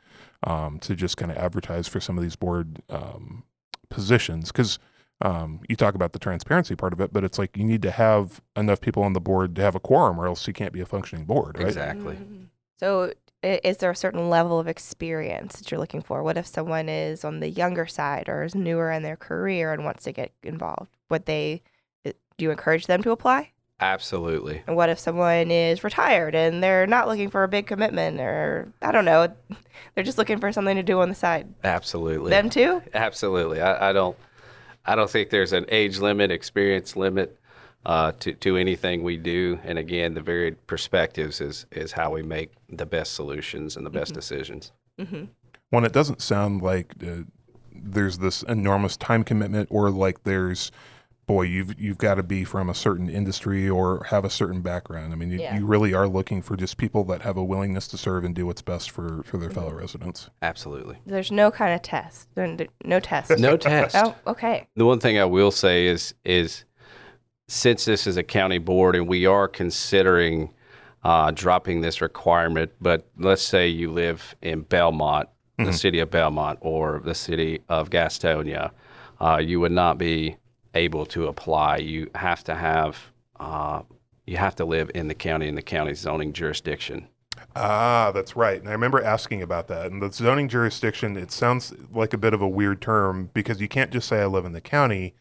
um, 0.45 0.79
to 0.81 0.97
just 0.97 1.17
kind 1.17 1.31
of 1.31 1.37
advertise 1.37 1.87
for 1.87 2.01
some 2.01 2.17
of 2.19 2.23
these 2.25 2.37
board 2.37 2.83
um, 2.91 3.45
positions 3.89 4.51
because. 4.51 4.79
Um, 5.21 5.61
you 5.69 5.77
talk 5.77 5.95
about 5.95 6.13
the 6.13 6.19
transparency 6.19 6.75
part 6.75 6.93
of 6.93 7.01
it, 7.01 7.13
but 7.13 7.23
it's 7.23 7.39
like 7.39 7.57
you 7.57 7.65
need 7.65 7.83
to 7.83 7.93
have 7.93 8.43
enough 8.57 8.81
people 8.81 9.05
on 9.05 9.13
the 9.13 9.21
board 9.21 9.55
to 9.55 9.63
have 9.63 9.77
a 9.77 9.81
quorum, 9.81 10.21
or 10.21 10.27
else 10.27 10.47
you 10.49 10.53
can't 10.53 10.73
be 10.73 10.81
a 10.81 10.87
functioning 10.87 11.25
board, 11.25 11.57
right? 11.57 11.69
Exactly. 11.69 12.17
Mhm. 12.17 12.49
So, 12.81 13.13
is 13.43 13.77
there 13.79 13.93
a 13.93 13.97
certain 13.97 14.29
level 14.29 14.59
of 14.59 14.67
experience 14.67 15.57
that 15.57 15.71
you're 15.71 15.79
looking 15.81 16.03
for? 16.03 16.23
What 16.25 16.37
if 16.37 16.47
someone 16.47 16.89
is 16.89 17.25
on 17.25 17.39
the 17.39 17.49
younger 17.49 17.87
side 17.87 18.29
or 18.29 18.43
is 18.43 18.57
newer 18.57 18.91
in 18.91 19.05
their 19.05 19.17
career 19.17 19.73
and 19.73 19.85
wants 19.85 20.03
to 20.05 20.13
get 20.13 20.33
involved? 20.43 20.91
Would 21.09 21.27
they 21.27 21.63
do 22.05 22.13
you 22.45 22.51
encourage 22.51 22.87
them 22.87 23.03
to 23.03 23.13
apply? 23.13 23.53
Absolutely. 23.81 24.63
And 24.67 24.77
what 24.77 24.89
if 24.89 24.99
someone 24.99 25.51
is 25.51 25.83
retired 25.83 26.35
and 26.35 26.63
they're 26.63 26.87
not 26.87 27.09
looking 27.09 27.31
for 27.31 27.43
a 27.43 27.49
big 27.49 27.67
commitment 27.67 28.21
or 28.21 28.73
I 28.81 28.93
don't 28.93 29.05
know, 29.05 29.35
they're 29.95 30.05
just 30.05 30.19
looking 30.19 30.39
for 30.39 30.53
something 30.53 30.77
to 30.77 30.83
do 30.83 31.01
on 31.01 31.09
the 31.09 31.15
side? 31.15 31.53
Absolutely. 31.65 32.31
Them 32.31 32.51
too? 32.51 32.83
Absolutely. 32.95 33.61
I, 33.61 33.91
I 33.91 33.93
don't. 33.93 34.17
I 34.87 34.95
don't 34.97 35.11
think 35.11 35.31
there's 35.31 35.55
an 35.55 35.65
age 35.71 35.99
limit, 35.99 36.31
experience 36.31 36.95
limit 36.95 37.39
uh, 37.87 38.13
to 38.21 38.35
to 38.35 38.57
anything 38.57 39.03
we 39.03 39.17
do. 39.17 39.59
And 39.65 39.79
again, 39.79 40.15
the 40.15 40.21
varied 40.21 40.67
perspectives 40.67 41.41
is 41.41 41.67
is 41.73 41.93
how 41.93 42.11
we 42.11 42.23
make 42.23 42.53
the 42.69 42.87
best 42.87 43.15
solutions 43.15 43.77
and 43.77 43.85
the 43.85 43.91
best 43.91 44.15
decisions. 44.15 44.73
Mm-hmm. 44.99 45.25
When 45.71 45.85
it 45.85 45.93
doesn't 45.93 46.23
sound 46.23 46.63
like 46.63 46.95
uh, 47.03 47.25
there's 47.75 48.19
this 48.19 48.43
enormous 48.45 48.97
time 48.97 49.25
commitment, 49.25 49.69
or 49.71 49.91
like 49.91 50.23
there's, 50.25 50.71
boy, 51.27 51.43
you've 51.43 51.79
you've 51.81 51.99
got 51.99 52.15
to 52.17 52.23
be 52.23 52.45
from 52.45 52.69
a 52.69 52.75
certain 52.75 53.09
industry 53.09 53.69
or 53.69 54.05
have 54.11 54.25
a 54.25 54.31
certain 54.31 54.61
background. 54.63 55.13
I 55.13 55.17
mean, 55.17 55.31
you, 55.31 55.39
Yeah. 55.41 55.57
you 55.59 55.67
really 55.67 55.95
are 55.95 56.07
looking 56.09 56.43
for 56.43 56.57
just 56.57 56.77
people 56.77 57.05
that 57.05 57.23
have 57.23 57.37
a 57.37 57.45
willingness 57.45 57.89
to 57.89 57.99
serve 57.99 58.25
and 58.25 58.35
do 58.35 58.47
what's 58.47 58.63
best 58.63 58.91
for 58.91 59.23
for 59.25 59.39
their 59.39 59.51
fellow 59.51 59.73
residents. 59.73 60.31
Absolutely. 60.43 60.99
There's 61.07 61.31
no 61.33 61.51
kind 61.51 61.75
of 61.75 61.83
test. 61.83 62.29
There- 62.35 62.57
there- 62.57 62.67
No 62.85 63.01
test. 63.01 63.39
No 63.39 63.57
test. 63.57 63.97
Oh, 63.99 64.15
okay. 64.27 64.69
The 64.77 64.85
one 64.85 65.01
thing 65.01 65.19
I 65.19 65.25
will 65.25 65.51
say 65.51 65.87
is 65.87 66.15
is 66.25 66.65
since 67.49 67.85
this 67.85 68.07
is 68.07 68.17
a 68.17 68.23
county 68.23 68.59
board 68.59 68.97
and 68.97 69.07
we 69.09 69.27
are 69.27 69.49
considering 69.49 70.51
uh, 71.03 71.31
dropping 71.31 71.83
this 71.83 72.01
requirement, 72.01 72.73
but 72.81 73.07
let's 73.19 73.43
say 73.43 73.69
you 73.69 73.91
live 73.93 74.35
in 74.41 74.63
Belmont, 74.63 75.29
the 75.59 75.71
city 75.73 75.99
of 76.01 76.11
Belmont, 76.11 76.59
or 76.63 77.03
the 77.05 77.15
city 77.15 77.61
of 77.69 77.91
Gastonia, 77.91 78.71
uh, 79.21 79.37
you 79.37 79.61
would 79.61 79.71
not 79.73 79.99
be 79.99 80.37
able 80.75 81.07
to 81.07 81.27
apply. 81.27 81.79
You 81.79 82.11
have 82.15 82.45
to 82.45 82.55
have 82.55 83.13
uh, 83.41 83.83
you 84.27 84.37
have 84.37 84.57
to 84.57 84.65
live 84.65 84.91
in 84.95 85.09
the 85.09 85.15
county 85.15 85.49
in 85.49 85.55
the 85.55 85.63
county 85.63 85.95
zoning 85.95 86.33
jurisdiction. 86.33 87.09
Ah, 87.57 88.11
that's 88.13 88.37
right. 88.37 88.59
And 88.59 88.69
I 88.69 88.73
remember 88.73 89.03
asking 89.03 89.43
about 89.43 89.69
that. 89.69 89.91
And 89.91 90.01
the 90.01 90.11
zoning 90.13 90.49
jurisdiction, 90.49 91.17
it 91.17 91.31
sounds 91.33 91.73
like 91.93 92.13
a 92.13 92.19
bit 92.19 92.33
of 92.33 92.41
a 92.41 92.49
weird 92.49 92.81
term 92.81 93.31
because 93.35 93.61
you 93.61 93.69
can't 93.69 93.91
just 93.91 94.09
say 94.09 94.21
I 94.21 94.27
live 94.27 94.45
in 94.45 94.53
the 94.53 94.61
county. 94.61 95.15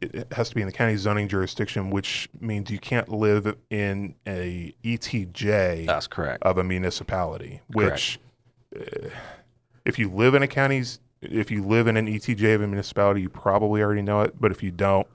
It 0.00 0.26
has 0.32 0.48
to 0.50 0.54
be 0.54 0.60
in 0.60 0.66
the 0.66 0.72
county 0.72 0.96
zoning 0.96 1.28
jurisdiction, 1.28 1.90
which 1.90 2.28
means 2.40 2.70
you 2.70 2.78
can't 2.78 3.08
live 3.08 3.56
in 3.70 4.14
a 4.26 4.74
ETJ 4.84 5.86
That's 5.86 6.06
correct. 6.06 6.42
of 6.42 6.58
a 6.58 6.64
municipality. 6.64 7.62
Which, 7.68 8.18
uh, 8.78 9.08
if 9.84 9.98
you 9.98 10.10
live 10.10 10.34
in 10.34 10.42
a 10.42 10.48
county's, 10.48 11.00
if 11.22 11.50
you 11.50 11.64
live 11.64 11.86
in 11.86 11.96
an 11.96 12.06
ETJ 12.06 12.54
of 12.54 12.62
a 12.62 12.66
municipality, 12.66 13.22
you 13.22 13.28
probably 13.28 13.82
already 13.82 14.02
know 14.02 14.22
it. 14.22 14.40
But 14.40 14.52
if 14.52 14.62
you 14.62 14.70
don't, 14.70 15.06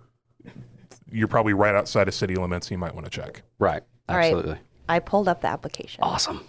you're 1.11 1.27
probably 1.27 1.53
right 1.53 1.75
outside 1.75 2.07
of 2.07 2.13
city 2.13 2.35
limits. 2.35 2.71
You 2.71 2.77
might 2.77 2.93
want 2.93 3.05
to 3.05 3.11
check. 3.11 3.43
Right. 3.59 3.83
All 4.09 4.17
right. 4.17 4.33
Absolutely. 4.33 4.57
I 4.89 4.99
pulled 4.99 5.27
up 5.27 5.41
the 5.41 5.47
application. 5.47 6.03
Awesome. 6.03 6.45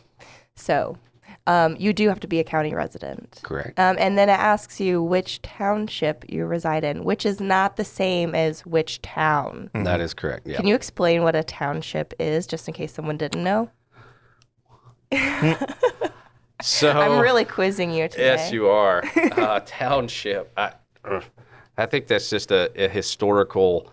So, 0.56 0.99
um, 1.47 1.76
you 1.78 1.92
do 1.92 2.09
have 2.09 2.21
to 2.21 2.26
be 2.26 2.38
a 2.38 2.44
county 2.44 2.75
resident. 2.75 3.40
Correct. 3.42 3.78
Um, 3.78 3.97
and 3.99 4.16
then 4.16 4.28
it 4.28 4.38
asks 4.38 4.80
you 4.80 5.02
which 5.02 5.42
township 5.42 6.25
you 6.28 6.47
reside 6.47 6.85
in, 6.85 7.04
which 7.04 7.26
is 7.26 7.40
not 7.40 7.76
the 7.76 7.85
same 7.85 8.35
as 8.35 8.64
which 8.64 9.02
town. 9.02 9.71
That 9.75 10.00
is 10.00 10.14
correct. 10.14 10.47
Yeah. 10.47 10.56
Can 10.56 10.66
you 10.66 10.75
explain 10.75 11.23
what 11.23 11.35
a 11.35 11.42
township 11.42 12.14
is, 12.18 12.47
just 12.47 12.68
in 12.68 12.75
case 12.75 12.92
someone 12.92 13.16
didn't 13.16 13.42
know? 13.42 13.71
So 16.62 16.90
I'm 16.90 17.21
really 17.21 17.45
quizzing 17.45 17.92
you 17.92 18.09
today. 18.09 18.25
Yes, 18.26 18.52
you 18.52 18.69
are. 18.69 19.02
Uh, 19.33 19.61
township. 19.66 20.52
I. 20.57 20.73
I 21.76 21.87
think 21.87 22.07
that's 22.07 22.28
just 22.31 22.50
a, 22.52 22.71
a 22.85 22.88
historical. 22.88 23.90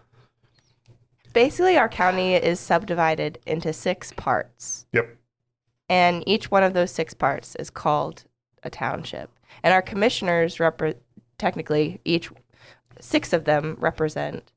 Basically, 1.34 1.78
our 1.78 1.88
county 1.90 2.34
is 2.36 2.60
subdivided 2.60 3.40
into 3.46 3.72
six 3.72 4.12
parts, 4.14 4.86
Yep. 4.94 5.16
and 5.88 6.24
each 6.28 6.50
one 6.52 6.64
of 6.64 6.74
those 6.74 6.92
six 6.92 7.14
parts 7.14 7.56
is 7.56 7.70
called 7.70 8.24
a 8.64 8.70
township. 8.70 9.30
And 9.64 9.74
our 9.74 9.82
commissioners 9.82 10.58
repre- 10.58 10.96
technically 11.38 12.02
each 12.04 12.30
six 13.00 13.32
of 13.32 13.46
them 13.46 13.78
represent 13.80 14.52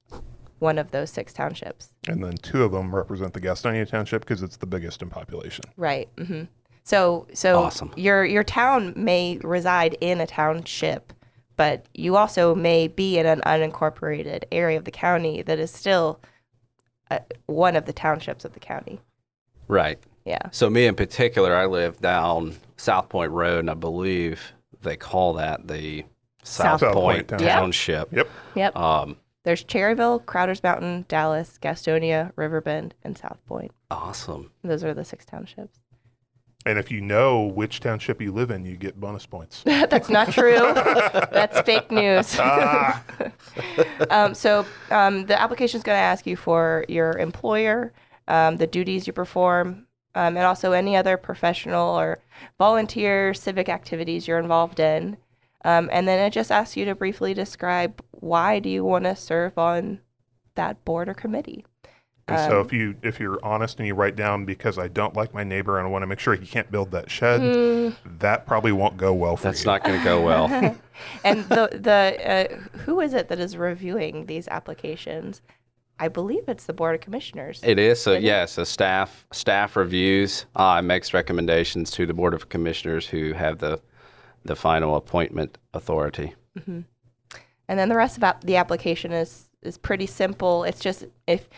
one 0.59 0.79
of 0.79 0.91
those 0.93 1.11
six 1.11 1.33
townships. 1.33 1.93
And 2.09 2.23
then 2.25 2.37
two 2.39 2.65
of 2.65 2.73
them 2.73 2.95
represent 2.95 3.35
the 3.35 3.41
Gastonia 3.41 3.89
Township 3.89 4.23
because 4.23 4.43
it's 4.43 4.57
the 4.57 4.67
biggest 4.67 5.03
in 5.03 5.11
population. 5.11 5.65
Right. 5.77 6.09
hmm 6.19 6.45
So, 6.85 7.27
so 7.33 7.61
Awesome. 7.61 7.93
your 7.97 8.25
your 8.25 8.43
town 8.45 8.93
may 8.97 9.39
reside 9.43 9.97
in 10.01 10.21
a 10.21 10.27
township, 10.27 11.13
but 11.57 11.87
you 11.95 12.17
also 12.17 12.55
may 12.55 12.89
be 12.89 13.19
in 13.19 13.27
an 13.27 13.41
unincorporated 13.47 14.45
area 14.51 14.79
of 14.79 14.85
the 14.85 14.91
county 14.91 15.43
that 15.43 15.59
is 15.59 15.71
still 15.71 16.21
uh, 17.11 17.21
one 17.47 17.77
of 17.77 17.87
the 17.87 17.93
townships 17.93 18.45
of 18.45 18.53
the 18.53 18.61
county. 18.61 19.01
Right. 19.69 19.99
Yeah. 20.25 20.41
So 20.51 20.69
me 20.71 20.87
in 20.87 20.95
particular, 20.95 21.55
I 21.55 21.67
live 21.67 22.01
down 22.01 22.57
South 22.77 23.09
Point 23.09 23.31
Road, 23.33 23.61
and 23.61 23.71
I 23.71 23.75
believe 23.75 24.53
they 24.83 24.97
call 24.97 25.35
that 25.35 25.69
the 25.69 26.05
South, 26.43 26.81
South 26.81 26.93
Point, 26.95 27.29
Point 27.29 27.41
Township. 27.41 28.13
Yep. 28.13 28.29
Yep. 28.57 28.77
Um, 28.77 29.17
There's 29.45 29.63
Cherryville, 29.65 30.25
Crowder's 30.27 30.63
Mountain, 30.63 31.05
Dallas, 31.09 31.59
Gastonia, 31.63 32.33
Riverbend, 32.35 32.95
and 33.05 33.17
South 33.17 33.39
Point. 33.47 33.71
awesome. 33.91 34.51
Those 34.65 34.83
are 34.83 34.95
the 34.95 35.05
six 35.05 35.25
townships. 35.25 35.79
And 36.65 36.79
if 36.79 36.91
you 36.91 37.01
know 37.01 37.43
which 37.43 37.81
township 37.81 38.21
you 38.21 38.33
live 38.33 38.51
in, 38.51 38.65
you 38.65 38.77
get 38.77 39.01
bonus 39.01 39.27
points. 39.27 39.63
That's 39.65 40.09
not 40.09 40.33
true. 40.33 40.59
That's 40.59 41.61
fake 41.63 41.91
news. 41.91 42.37
ah, 42.39 43.03
um, 44.11 44.35
so 44.35 44.65
um, 44.91 45.27
the 45.27 45.41
application 45.41 45.79
is 45.79 45.83
going 45.83 45.97
to 45.97 46.03
ask 46.03 46.27
you 46.27 46.37
for 46.37 46.85
your 46.89 47.19
employer, 47.19 47.93
um, 48.29 48.59
the 48.59 48.67
duties 48.67 49.07
you 49.07 49.13
perform, 49.13 49.87
um, 50.15 50.37
and 50.37 50.47
also 50.47 50.73
any 50.73 50.97
other 50.97 51.17
professional 51.17 51.99
or 51.99 52.21
volunteer 52.59 53.35
civic 53.35 53.69
activities 53.69 54.29
you're 54.29 54.39
involved 54.39 54.79
in. 54.79 55.17
Um, 55.65 55.89
and 55.93 56.07
then 56.07 56.19
it 56.19 56.33
just 56.33 56.53
asks 56.53 56.77
you 56.77 56.85
to 56.85 56.95
briefly 56.95 57.35
describe 57.35 58.03
why 58.11 58.59
do 58.59 58.69
you 58.69 58.85
want 58.85 59.05
to 59.05 59.17
serve 59.17 59.59
on 59.59 60.01
that 60.55 60.85
board 60.85 61.09
or 61.09 61.15
committee. 61.15 61.65
And 62.29 62.39
so 62.51 62.61
Um, 62.61 62.67
if 62.67 62.73
you 62.73 62.95
if 63.03 63.19
you're 63.21 63.39
honest 63.45 63.79
and 63.79 63.87
you 63.87 63.95
write 63.95 64.17
down 64.17 64.45
because 64.45 64.79
I 64.79 64.89
don't 64.89 65.15
like 65.17 65.35
my 65.35 65.45
neighbor 65.45 65.79
and 65.79 65.87
I 65.87 65.91
want 65.91 66.03
to 66.03 66.07
make 66.07 66.19
sure 66.21 66.35
he 66.35 66.47
can't 66.47 66.71
build 66.71 66.91
that 66.93 67.11
shed, 67.11 67.41
Mm. 67.41 67.97
that 68.21 68.47
probably 68.47 68.73
won't 68.73 68.97
go 68.97 69.13
well 69.13 69.37
for 69.37 69.49
you. 69.49 69.53
That's 69.53 69.65
you. 69.65 69.71
not 69.71 69.85
going 69.85 69.99
to 69.99 70.05
go 70.05 70.23
well. 70.25 70.47
and 71.25 71.45
the 71.49 71.69
the 71.73 72.31
uh, 72.31 72.79
who 72.85 73.01
is 73.01 73.13
it 73.15 73.29
that 73.29 73.39
is 73.41 73.57
reviewing 73.57 74.27
these 74.27 74.47
applications? 74.49 75.43
I 75.99 76.09
believe 76.09 76.45
it's 76.49 76.65
the 76.65 76.73
board 76.73 76.95
of 76.97 77.01
commissioners. 77.01 77.61
It 77.63 77.79
is. 77.79 78.01
So 78.03 78.15
yes, 78.15 78.59
a 78.59 78.65
staff 78.67 79.27
staff 79.33 79.77
reviews 79.77 80.47
uh, 80.57 80.77
and 80.79 80.89
makes 80.89 81.13
recommendations 81.15 81.91
to 81.93 82.07
the 82.07 82.15
board 82.15 82.35
of 82.35 82.49
commissioners 82.49 83.07
who 83.07 83.33
have 83.35 83.59
the 83.59 83.81
the 84.45 84.57
final 84.57 84.97
appointment 84.97 85.59
authority. 85.75 86.35
And 87.69 87.79
then 87.79 87.89
the 87.89 87.97
rest 87.97 88.17
of 88.17 88.25
ap- 88.25 88.43
the 88.45 88.57
application 88.57 89.13
is 89.13 89.49
is 89.63 89.79
pretty 89.79 90.07
simple. 90.07 90.65
It's 90.65 90.81
just 90.81 91.05
if 91.29 91.49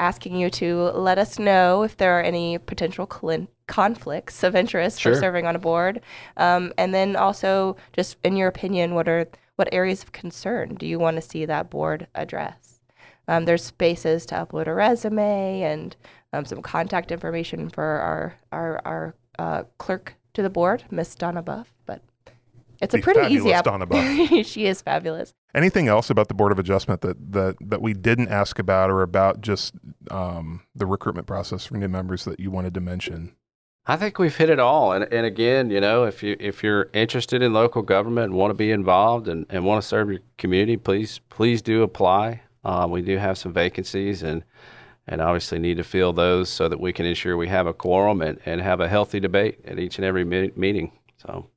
asking 0.00 0.34
you 0.34 0.50
to 0.50 0.90
let 0.92 1.18
us 1.18 1.38
know 1.38 1.82
if 1.82 1.96
there 1.96 2.18
are 2.18 2.22
any 2.22 2.58
potential 2.58 3.06
clin- 3.06 3.48
conflicts 3.68 4.42
of 4.42 4.56
interest 4.56 5.00
Sure. 5.00 5.14
for 5.14 5.20
serving 5.20 5.46
on 5.46 5.54
a 5.54 5.58
board, 5.60 6.00
um, 6.36 6.72
and 6.78 6.92
then 6.94 7.14
also 7.14 7.76
just 7.92 8.16
in 8.24 8.36
your 8.36 8.48
opinion, 8.48 8.94
what 8.94 9.06
are 9.08 9.28
what 9.56 9.68
areas 9.72 10.02
of 10.02 10.10
concern 10.12 10.74
do 10.74 10.86
you 10.86 10.98
want 10.98 11.16
to 11.16 11.20
see 11.20 11.44
that 11.44 11.68
board 11.68 12.06
address? 12.14 12.80
Um, 13.28 13.44
there's 13.44 13.62
spaces 13.62 14.24
to 14.26 14.34
upload 14.34 14.66
a 14.66 14.74
resume 14.74 15.60
and 15.60 15.94
um, 16.32 16.46
some 16.46 16.62
contact 16.62 17.12
information 17.12 17.68
for 17.68 17.84
our 17.84 18.34
our 18.50 18.80
our 18.84 19.14
uh, 19.38 19.62
clerk 19.78 20.14
to 20.32 20.42
the 20.42 20.50
board, 20.50 20.84
Miss 20.90 21.14
Donna 21.14 21.42
Buff, 21.42 21.72
but. 21.86 22.00
It's 22.80 22.94
a 22.94 22.96
The 22.96 23.02
pretty 23.02 23.34
easy 23.34 23.52
app. 23.52 23.64
Donna 23.64 24.44
she 24.44 24.66
is 24.66 24.80
fabulous. 24.80 25.34
Anything 25.54 25.88
else 25.88 26.08
about 26.08 26.28
the 26.28 26.34
Board 26.34 26.50
of 26.52 26.58
Adjustment 26.58 27.02
that 27.02 27.32
that 27.32 27.56
that 27.60 27.82
we 27.82 27.92
didn't 27.92 28.28
ask 28.28 28.58
about 28.58 28.90
or 28.90 29.02
about 29.02 29.40
just 29.40 29.74
um, 30.10 30.62
the 30.74 30.86
recruitment 30.86 31.26
process 31.26 31.66
for 31.66 31.76
new 31.76 31.88
members 31.88 32.24
that 32.24 32.40
you 32.40 32.50
wanted 32.50 32.74
to 32.74 32.80
mention? 32.80 33.34
I 33.86 33.96
think 33.96 34.18
we've 34.18 34.36
hit 34.36 34.50
it 34.50 34.60
all. 34.60 34.92
And, 34.92 35.10
and 35.12 35.26
again, 35.26 35.70
you 35.70 35.80
know, 35.80 36.04
if 36.04 36.22
you 36.22 36.36
if 36.38 36.62
you're 36.62 36.88
interested 36.92 37.42
in 37.42 37.52
local 37.52 37.82
government 37.82 38.26
and 38.26 38.34
want 38.34 38.50
to 38.50 38.54
be 38.54 38.70
involved 38.70 39.28
and, 39.28 39.46
and 39.50 39.64
want 39.64 39.82
to 39.82 39.86
serve 39.88 40.10
your 40.10 40.20
community, 40.38 40.76
please 40.76 41.20
please 41.28 41.60
do 41.60 41.82
apply. 41.82 42.42
Uh, 42.64 42.86
we 42.88 43.02
do 43.02 43.16
have 43.18 43.36
some 43.36 43.52
vacancies 43.52 44.22
and 44.22 44.44
and 45.06 45.20
obviously 45.20 45.58
need 45.58 45.76
to 45.76 45.84
fill 45.84 46.12
those 46.12 46.48
so 46.48 46.68
that 46.68 46.78
we 46.78 46.92
can 46.92 47.04
ensure 47.04 47.36
we 47.36 47.48
have 47.48 47.66
a 47.66 47.74
quorum 47.74 48.22
and, 48.22 48.38
and 48.46 48.60
have 48.60 48.80
a 48.80 48.88
healthy 48.88 49.18
debate 49.18 49.58
at 49.64 49.78
each 49.78 49.98
and 49.98 50.04
every 50.04 50.24
meeting. 50.24 50.92
So 51.16 51.50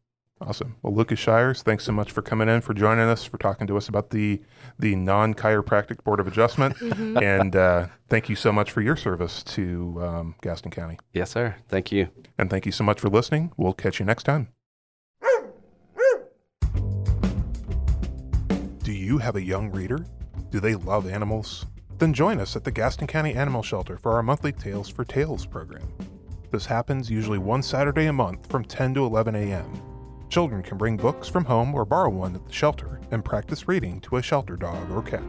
Awesome. 0.46 0.76
Well, 0.82 0.94
Lucas 0.94 1.20
Shires, 1.20 1.62
thanks 1.62 1.86
so 1.86 1.94
much 1.94 2.12
for 2.12 2.22
coming 2.22 2.50
in, 2.50 2.60
for 2.60 2.74
joining 2.74 3.06
us, 3.08 3.24
for 3.24 3.38
talking 3.38 3.66
to 3.68 3.78
us 3.78 3.88
about 3.88 4.10
the 4.10 4.42
the 4.78 4.96
non 4.96 5.34
chiropractic 5.34 6.04
board 6.04 6.20
of 6.20 6.28
adjustment, 6.28 6.80
and 6.82 7.56
uh, 7.56 7.88
thank 8.10 8.28
you 8.28 8.36
so 8.36 8.52
much 8.52 8.72
for 8.72 8.82
your 8.82 8.98
service 8.98 9.42
to 9.44 9.98
um, 10.04 10.36
Gaston 10.42 10.72
County. 10.72 11.00
Yes, 11.14 11.32
sir. 11.32 11.56
Thank 11.70 11.94
you. 11.94 12.10
And 12.38 12.50
thank 12.50 12.66
you 12.66 12.74
so 12.74 12.84
much 12.84 13.00
for 13.00 13.10
listening. 13.10 13.54
We'll 13.56 13.74
catch 13.74 14.00
you 14.00 14.06
next 14.06 14.24
time. 14.24 14.50
Do 18.84 18.92
you 18.92 19.18
have 19.20 19.38
a 19.38 19.42
young 19.42 19.72
reader? 19.72 20.06
Do 20.50 20.60
they 20.60 20.76
love 20.76 21.08
animals? 21.08 21.66
Then 22.00 22.14
join 22.14 22.42
us 22.42 22.58
at 22.58 22.66
the 22.66 22.72
Gaston 22.72 23.08
County 23.08 23.34
Animal 23.34 23.64
Shelter 23.64 23.98
for 23.98 24.12
our 24.12 24.24
monthly 24.24 24.52
Tales 24.52 24.90
for 24.90 25.06
Tails 25.06 25.46
program. 25.46 25.88
This 26.52 26.66
happens 26.66 27.10
usually 27.10 27.38
one 27.38 27.64
Saturday 27.64 28.08
a 28.08 28.14
month 28.14 28.52
from 28.52 28.66
10 28.66 28.96
to 28.96 29.06
11 29.06 29.36
a.m. 29.36 29.93
Children 30.34 30.64
can 30.64 30.80
bring 30.80 30.98
books 30.98 31.30
from 31.30 31.46
home 31.46 31.76
or 31.76 31.86
borrow 31.86 32.10
one 32.10 32.34
at 32.34 32.44
the 32.44 32.52
shelter 32.52 33.00
and 33.12 33.24
practice 33.24 33.68
reading 33.68 34.02
to 34.02 34.18
a 34.18 34.22
shelter 34.24 34.56
dog 34.56 34.90
or 34.90 35.04
cat. 35.04 35.22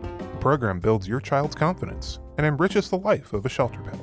The 0.00 0.38
program 0.38 0.78
builds 0.78 1.08
your 1.08 1.18
child's 1.18 1.56
confidence 1.56 2.20
and 2.38 2.46
enriches 2.46 2.88
the 2.88 2.98
life 2.98 3.32
of 3.32 3.44
a 3.44 3.48
shelter 3.48 3.80
pet. 3.80 3.98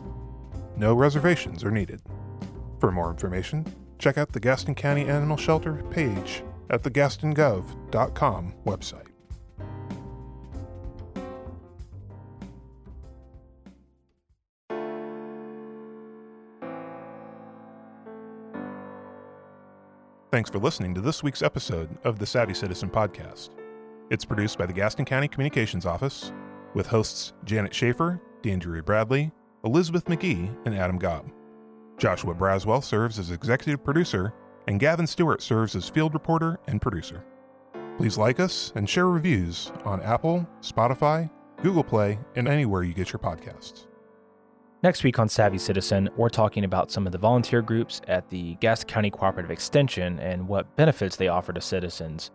No 0.76 0.94
reservations 0.94 1.64
are 1.64 1.72
needed. 1.72 2.02
For 2.82 2.92
more 2.92 3.12
information, 3.12 3.66
check 3.98 4.18
out 4.18 4.34
the 4.34 4.42
Gaston 4.42 4.76
County 4.76 5.08
Animal 5.08 5.38
Shelter 5.38 5.76
page 5.90 6.44
at 6.70 6.84
the 6.84 6.92
gastongov.com 6.92 8.54
website. 8.66 9.11
Thanks 20.32 20.50
for 20.50 20.60
listening 20.60 20.96
to 20.96 21.02
this 21.02 21.22
week's 21.22 21.42
episode 21.42 21.90
of 22.06 22.18
the 22.18 22.26
Savvy 22.26 22.54
Citizen 22.54 22.90
Podcast. 22.90 23.50
It's 24.10 24.24
produced 24.24 24.58
by 24.58 24.66
the 24.66 24.72
Gaston 24.72 25.04
County 25.04 25.28
Communications 25.28 25.86
Office 25.86 26.32
with 26.74 26.88
hosts 26.88 27.34
Janet 27.44 27.74
Schaefer, 27.74 28.22
D'Andrea 28.42 28.82
Bradley, 28.82 29.34
Elizabeth 29.66 30.06
McGee, 30.06 30.56
and 30.66 30.74
Adam 30.74 30.98
Gobb. 30.98 31.30
Joshua 31.98 32.34
Braswell 32.34 32.82
serves 32.82 33.20
as 33.20 33.32
executive 33.32 33.84
producer, 33.84 34.34
and 34.70 34.80
Gavin 34.80 35.06
Stewart 35.06 35.42
serves 35.42 35.76
as 35.76 35.90
field 35.90 36.14
reporter 36.14 36.58
and 36.68 36.82
producer. 36.82 37.26
Please 37.98 38.18
like 38.18 38.40
us 38.40 38.72
and 38.78 38.90
share 38.90 39.10
reviews 39.10 39.70
on 39.84 40.02
Apple, 40.02 40.48
Spotify, 40.62 41.30
Google 41.62 41.84
Play, 41.84 42.18
and 42.38 42.48
anywhere 42.48 42.84
you 42.84 42.94
get 42.94 43.12
your 43.12 43.20
podcasts. 43.20 43.88
Next 44.84 45.04
week 45.04 45.20
on 45.20 45.30
Savvy 45.30 45.60
Citizen, 45.60 46.10
we're 46.18 46.30
talking 46.30 46.64
about 46.64 46.90
some 46.90 47.06
of 47.06 47.12
the 47.12 47.20
volunteer 47.20 47.62
groups 47.62 48.02
at 48.08 48.28
the 48.32 48.56
Gaston 48.56 48.90
County 48.90 49.12
Cooperative 49.12 49.52
Extension 49.52 50.18
and 50.20 50.48
what 50.48 50.76
benefits 50.76 51.16
they 51.16 51.28
offer 51.28 51.54
to 51.54 51.62
citizens. 51.62 52.32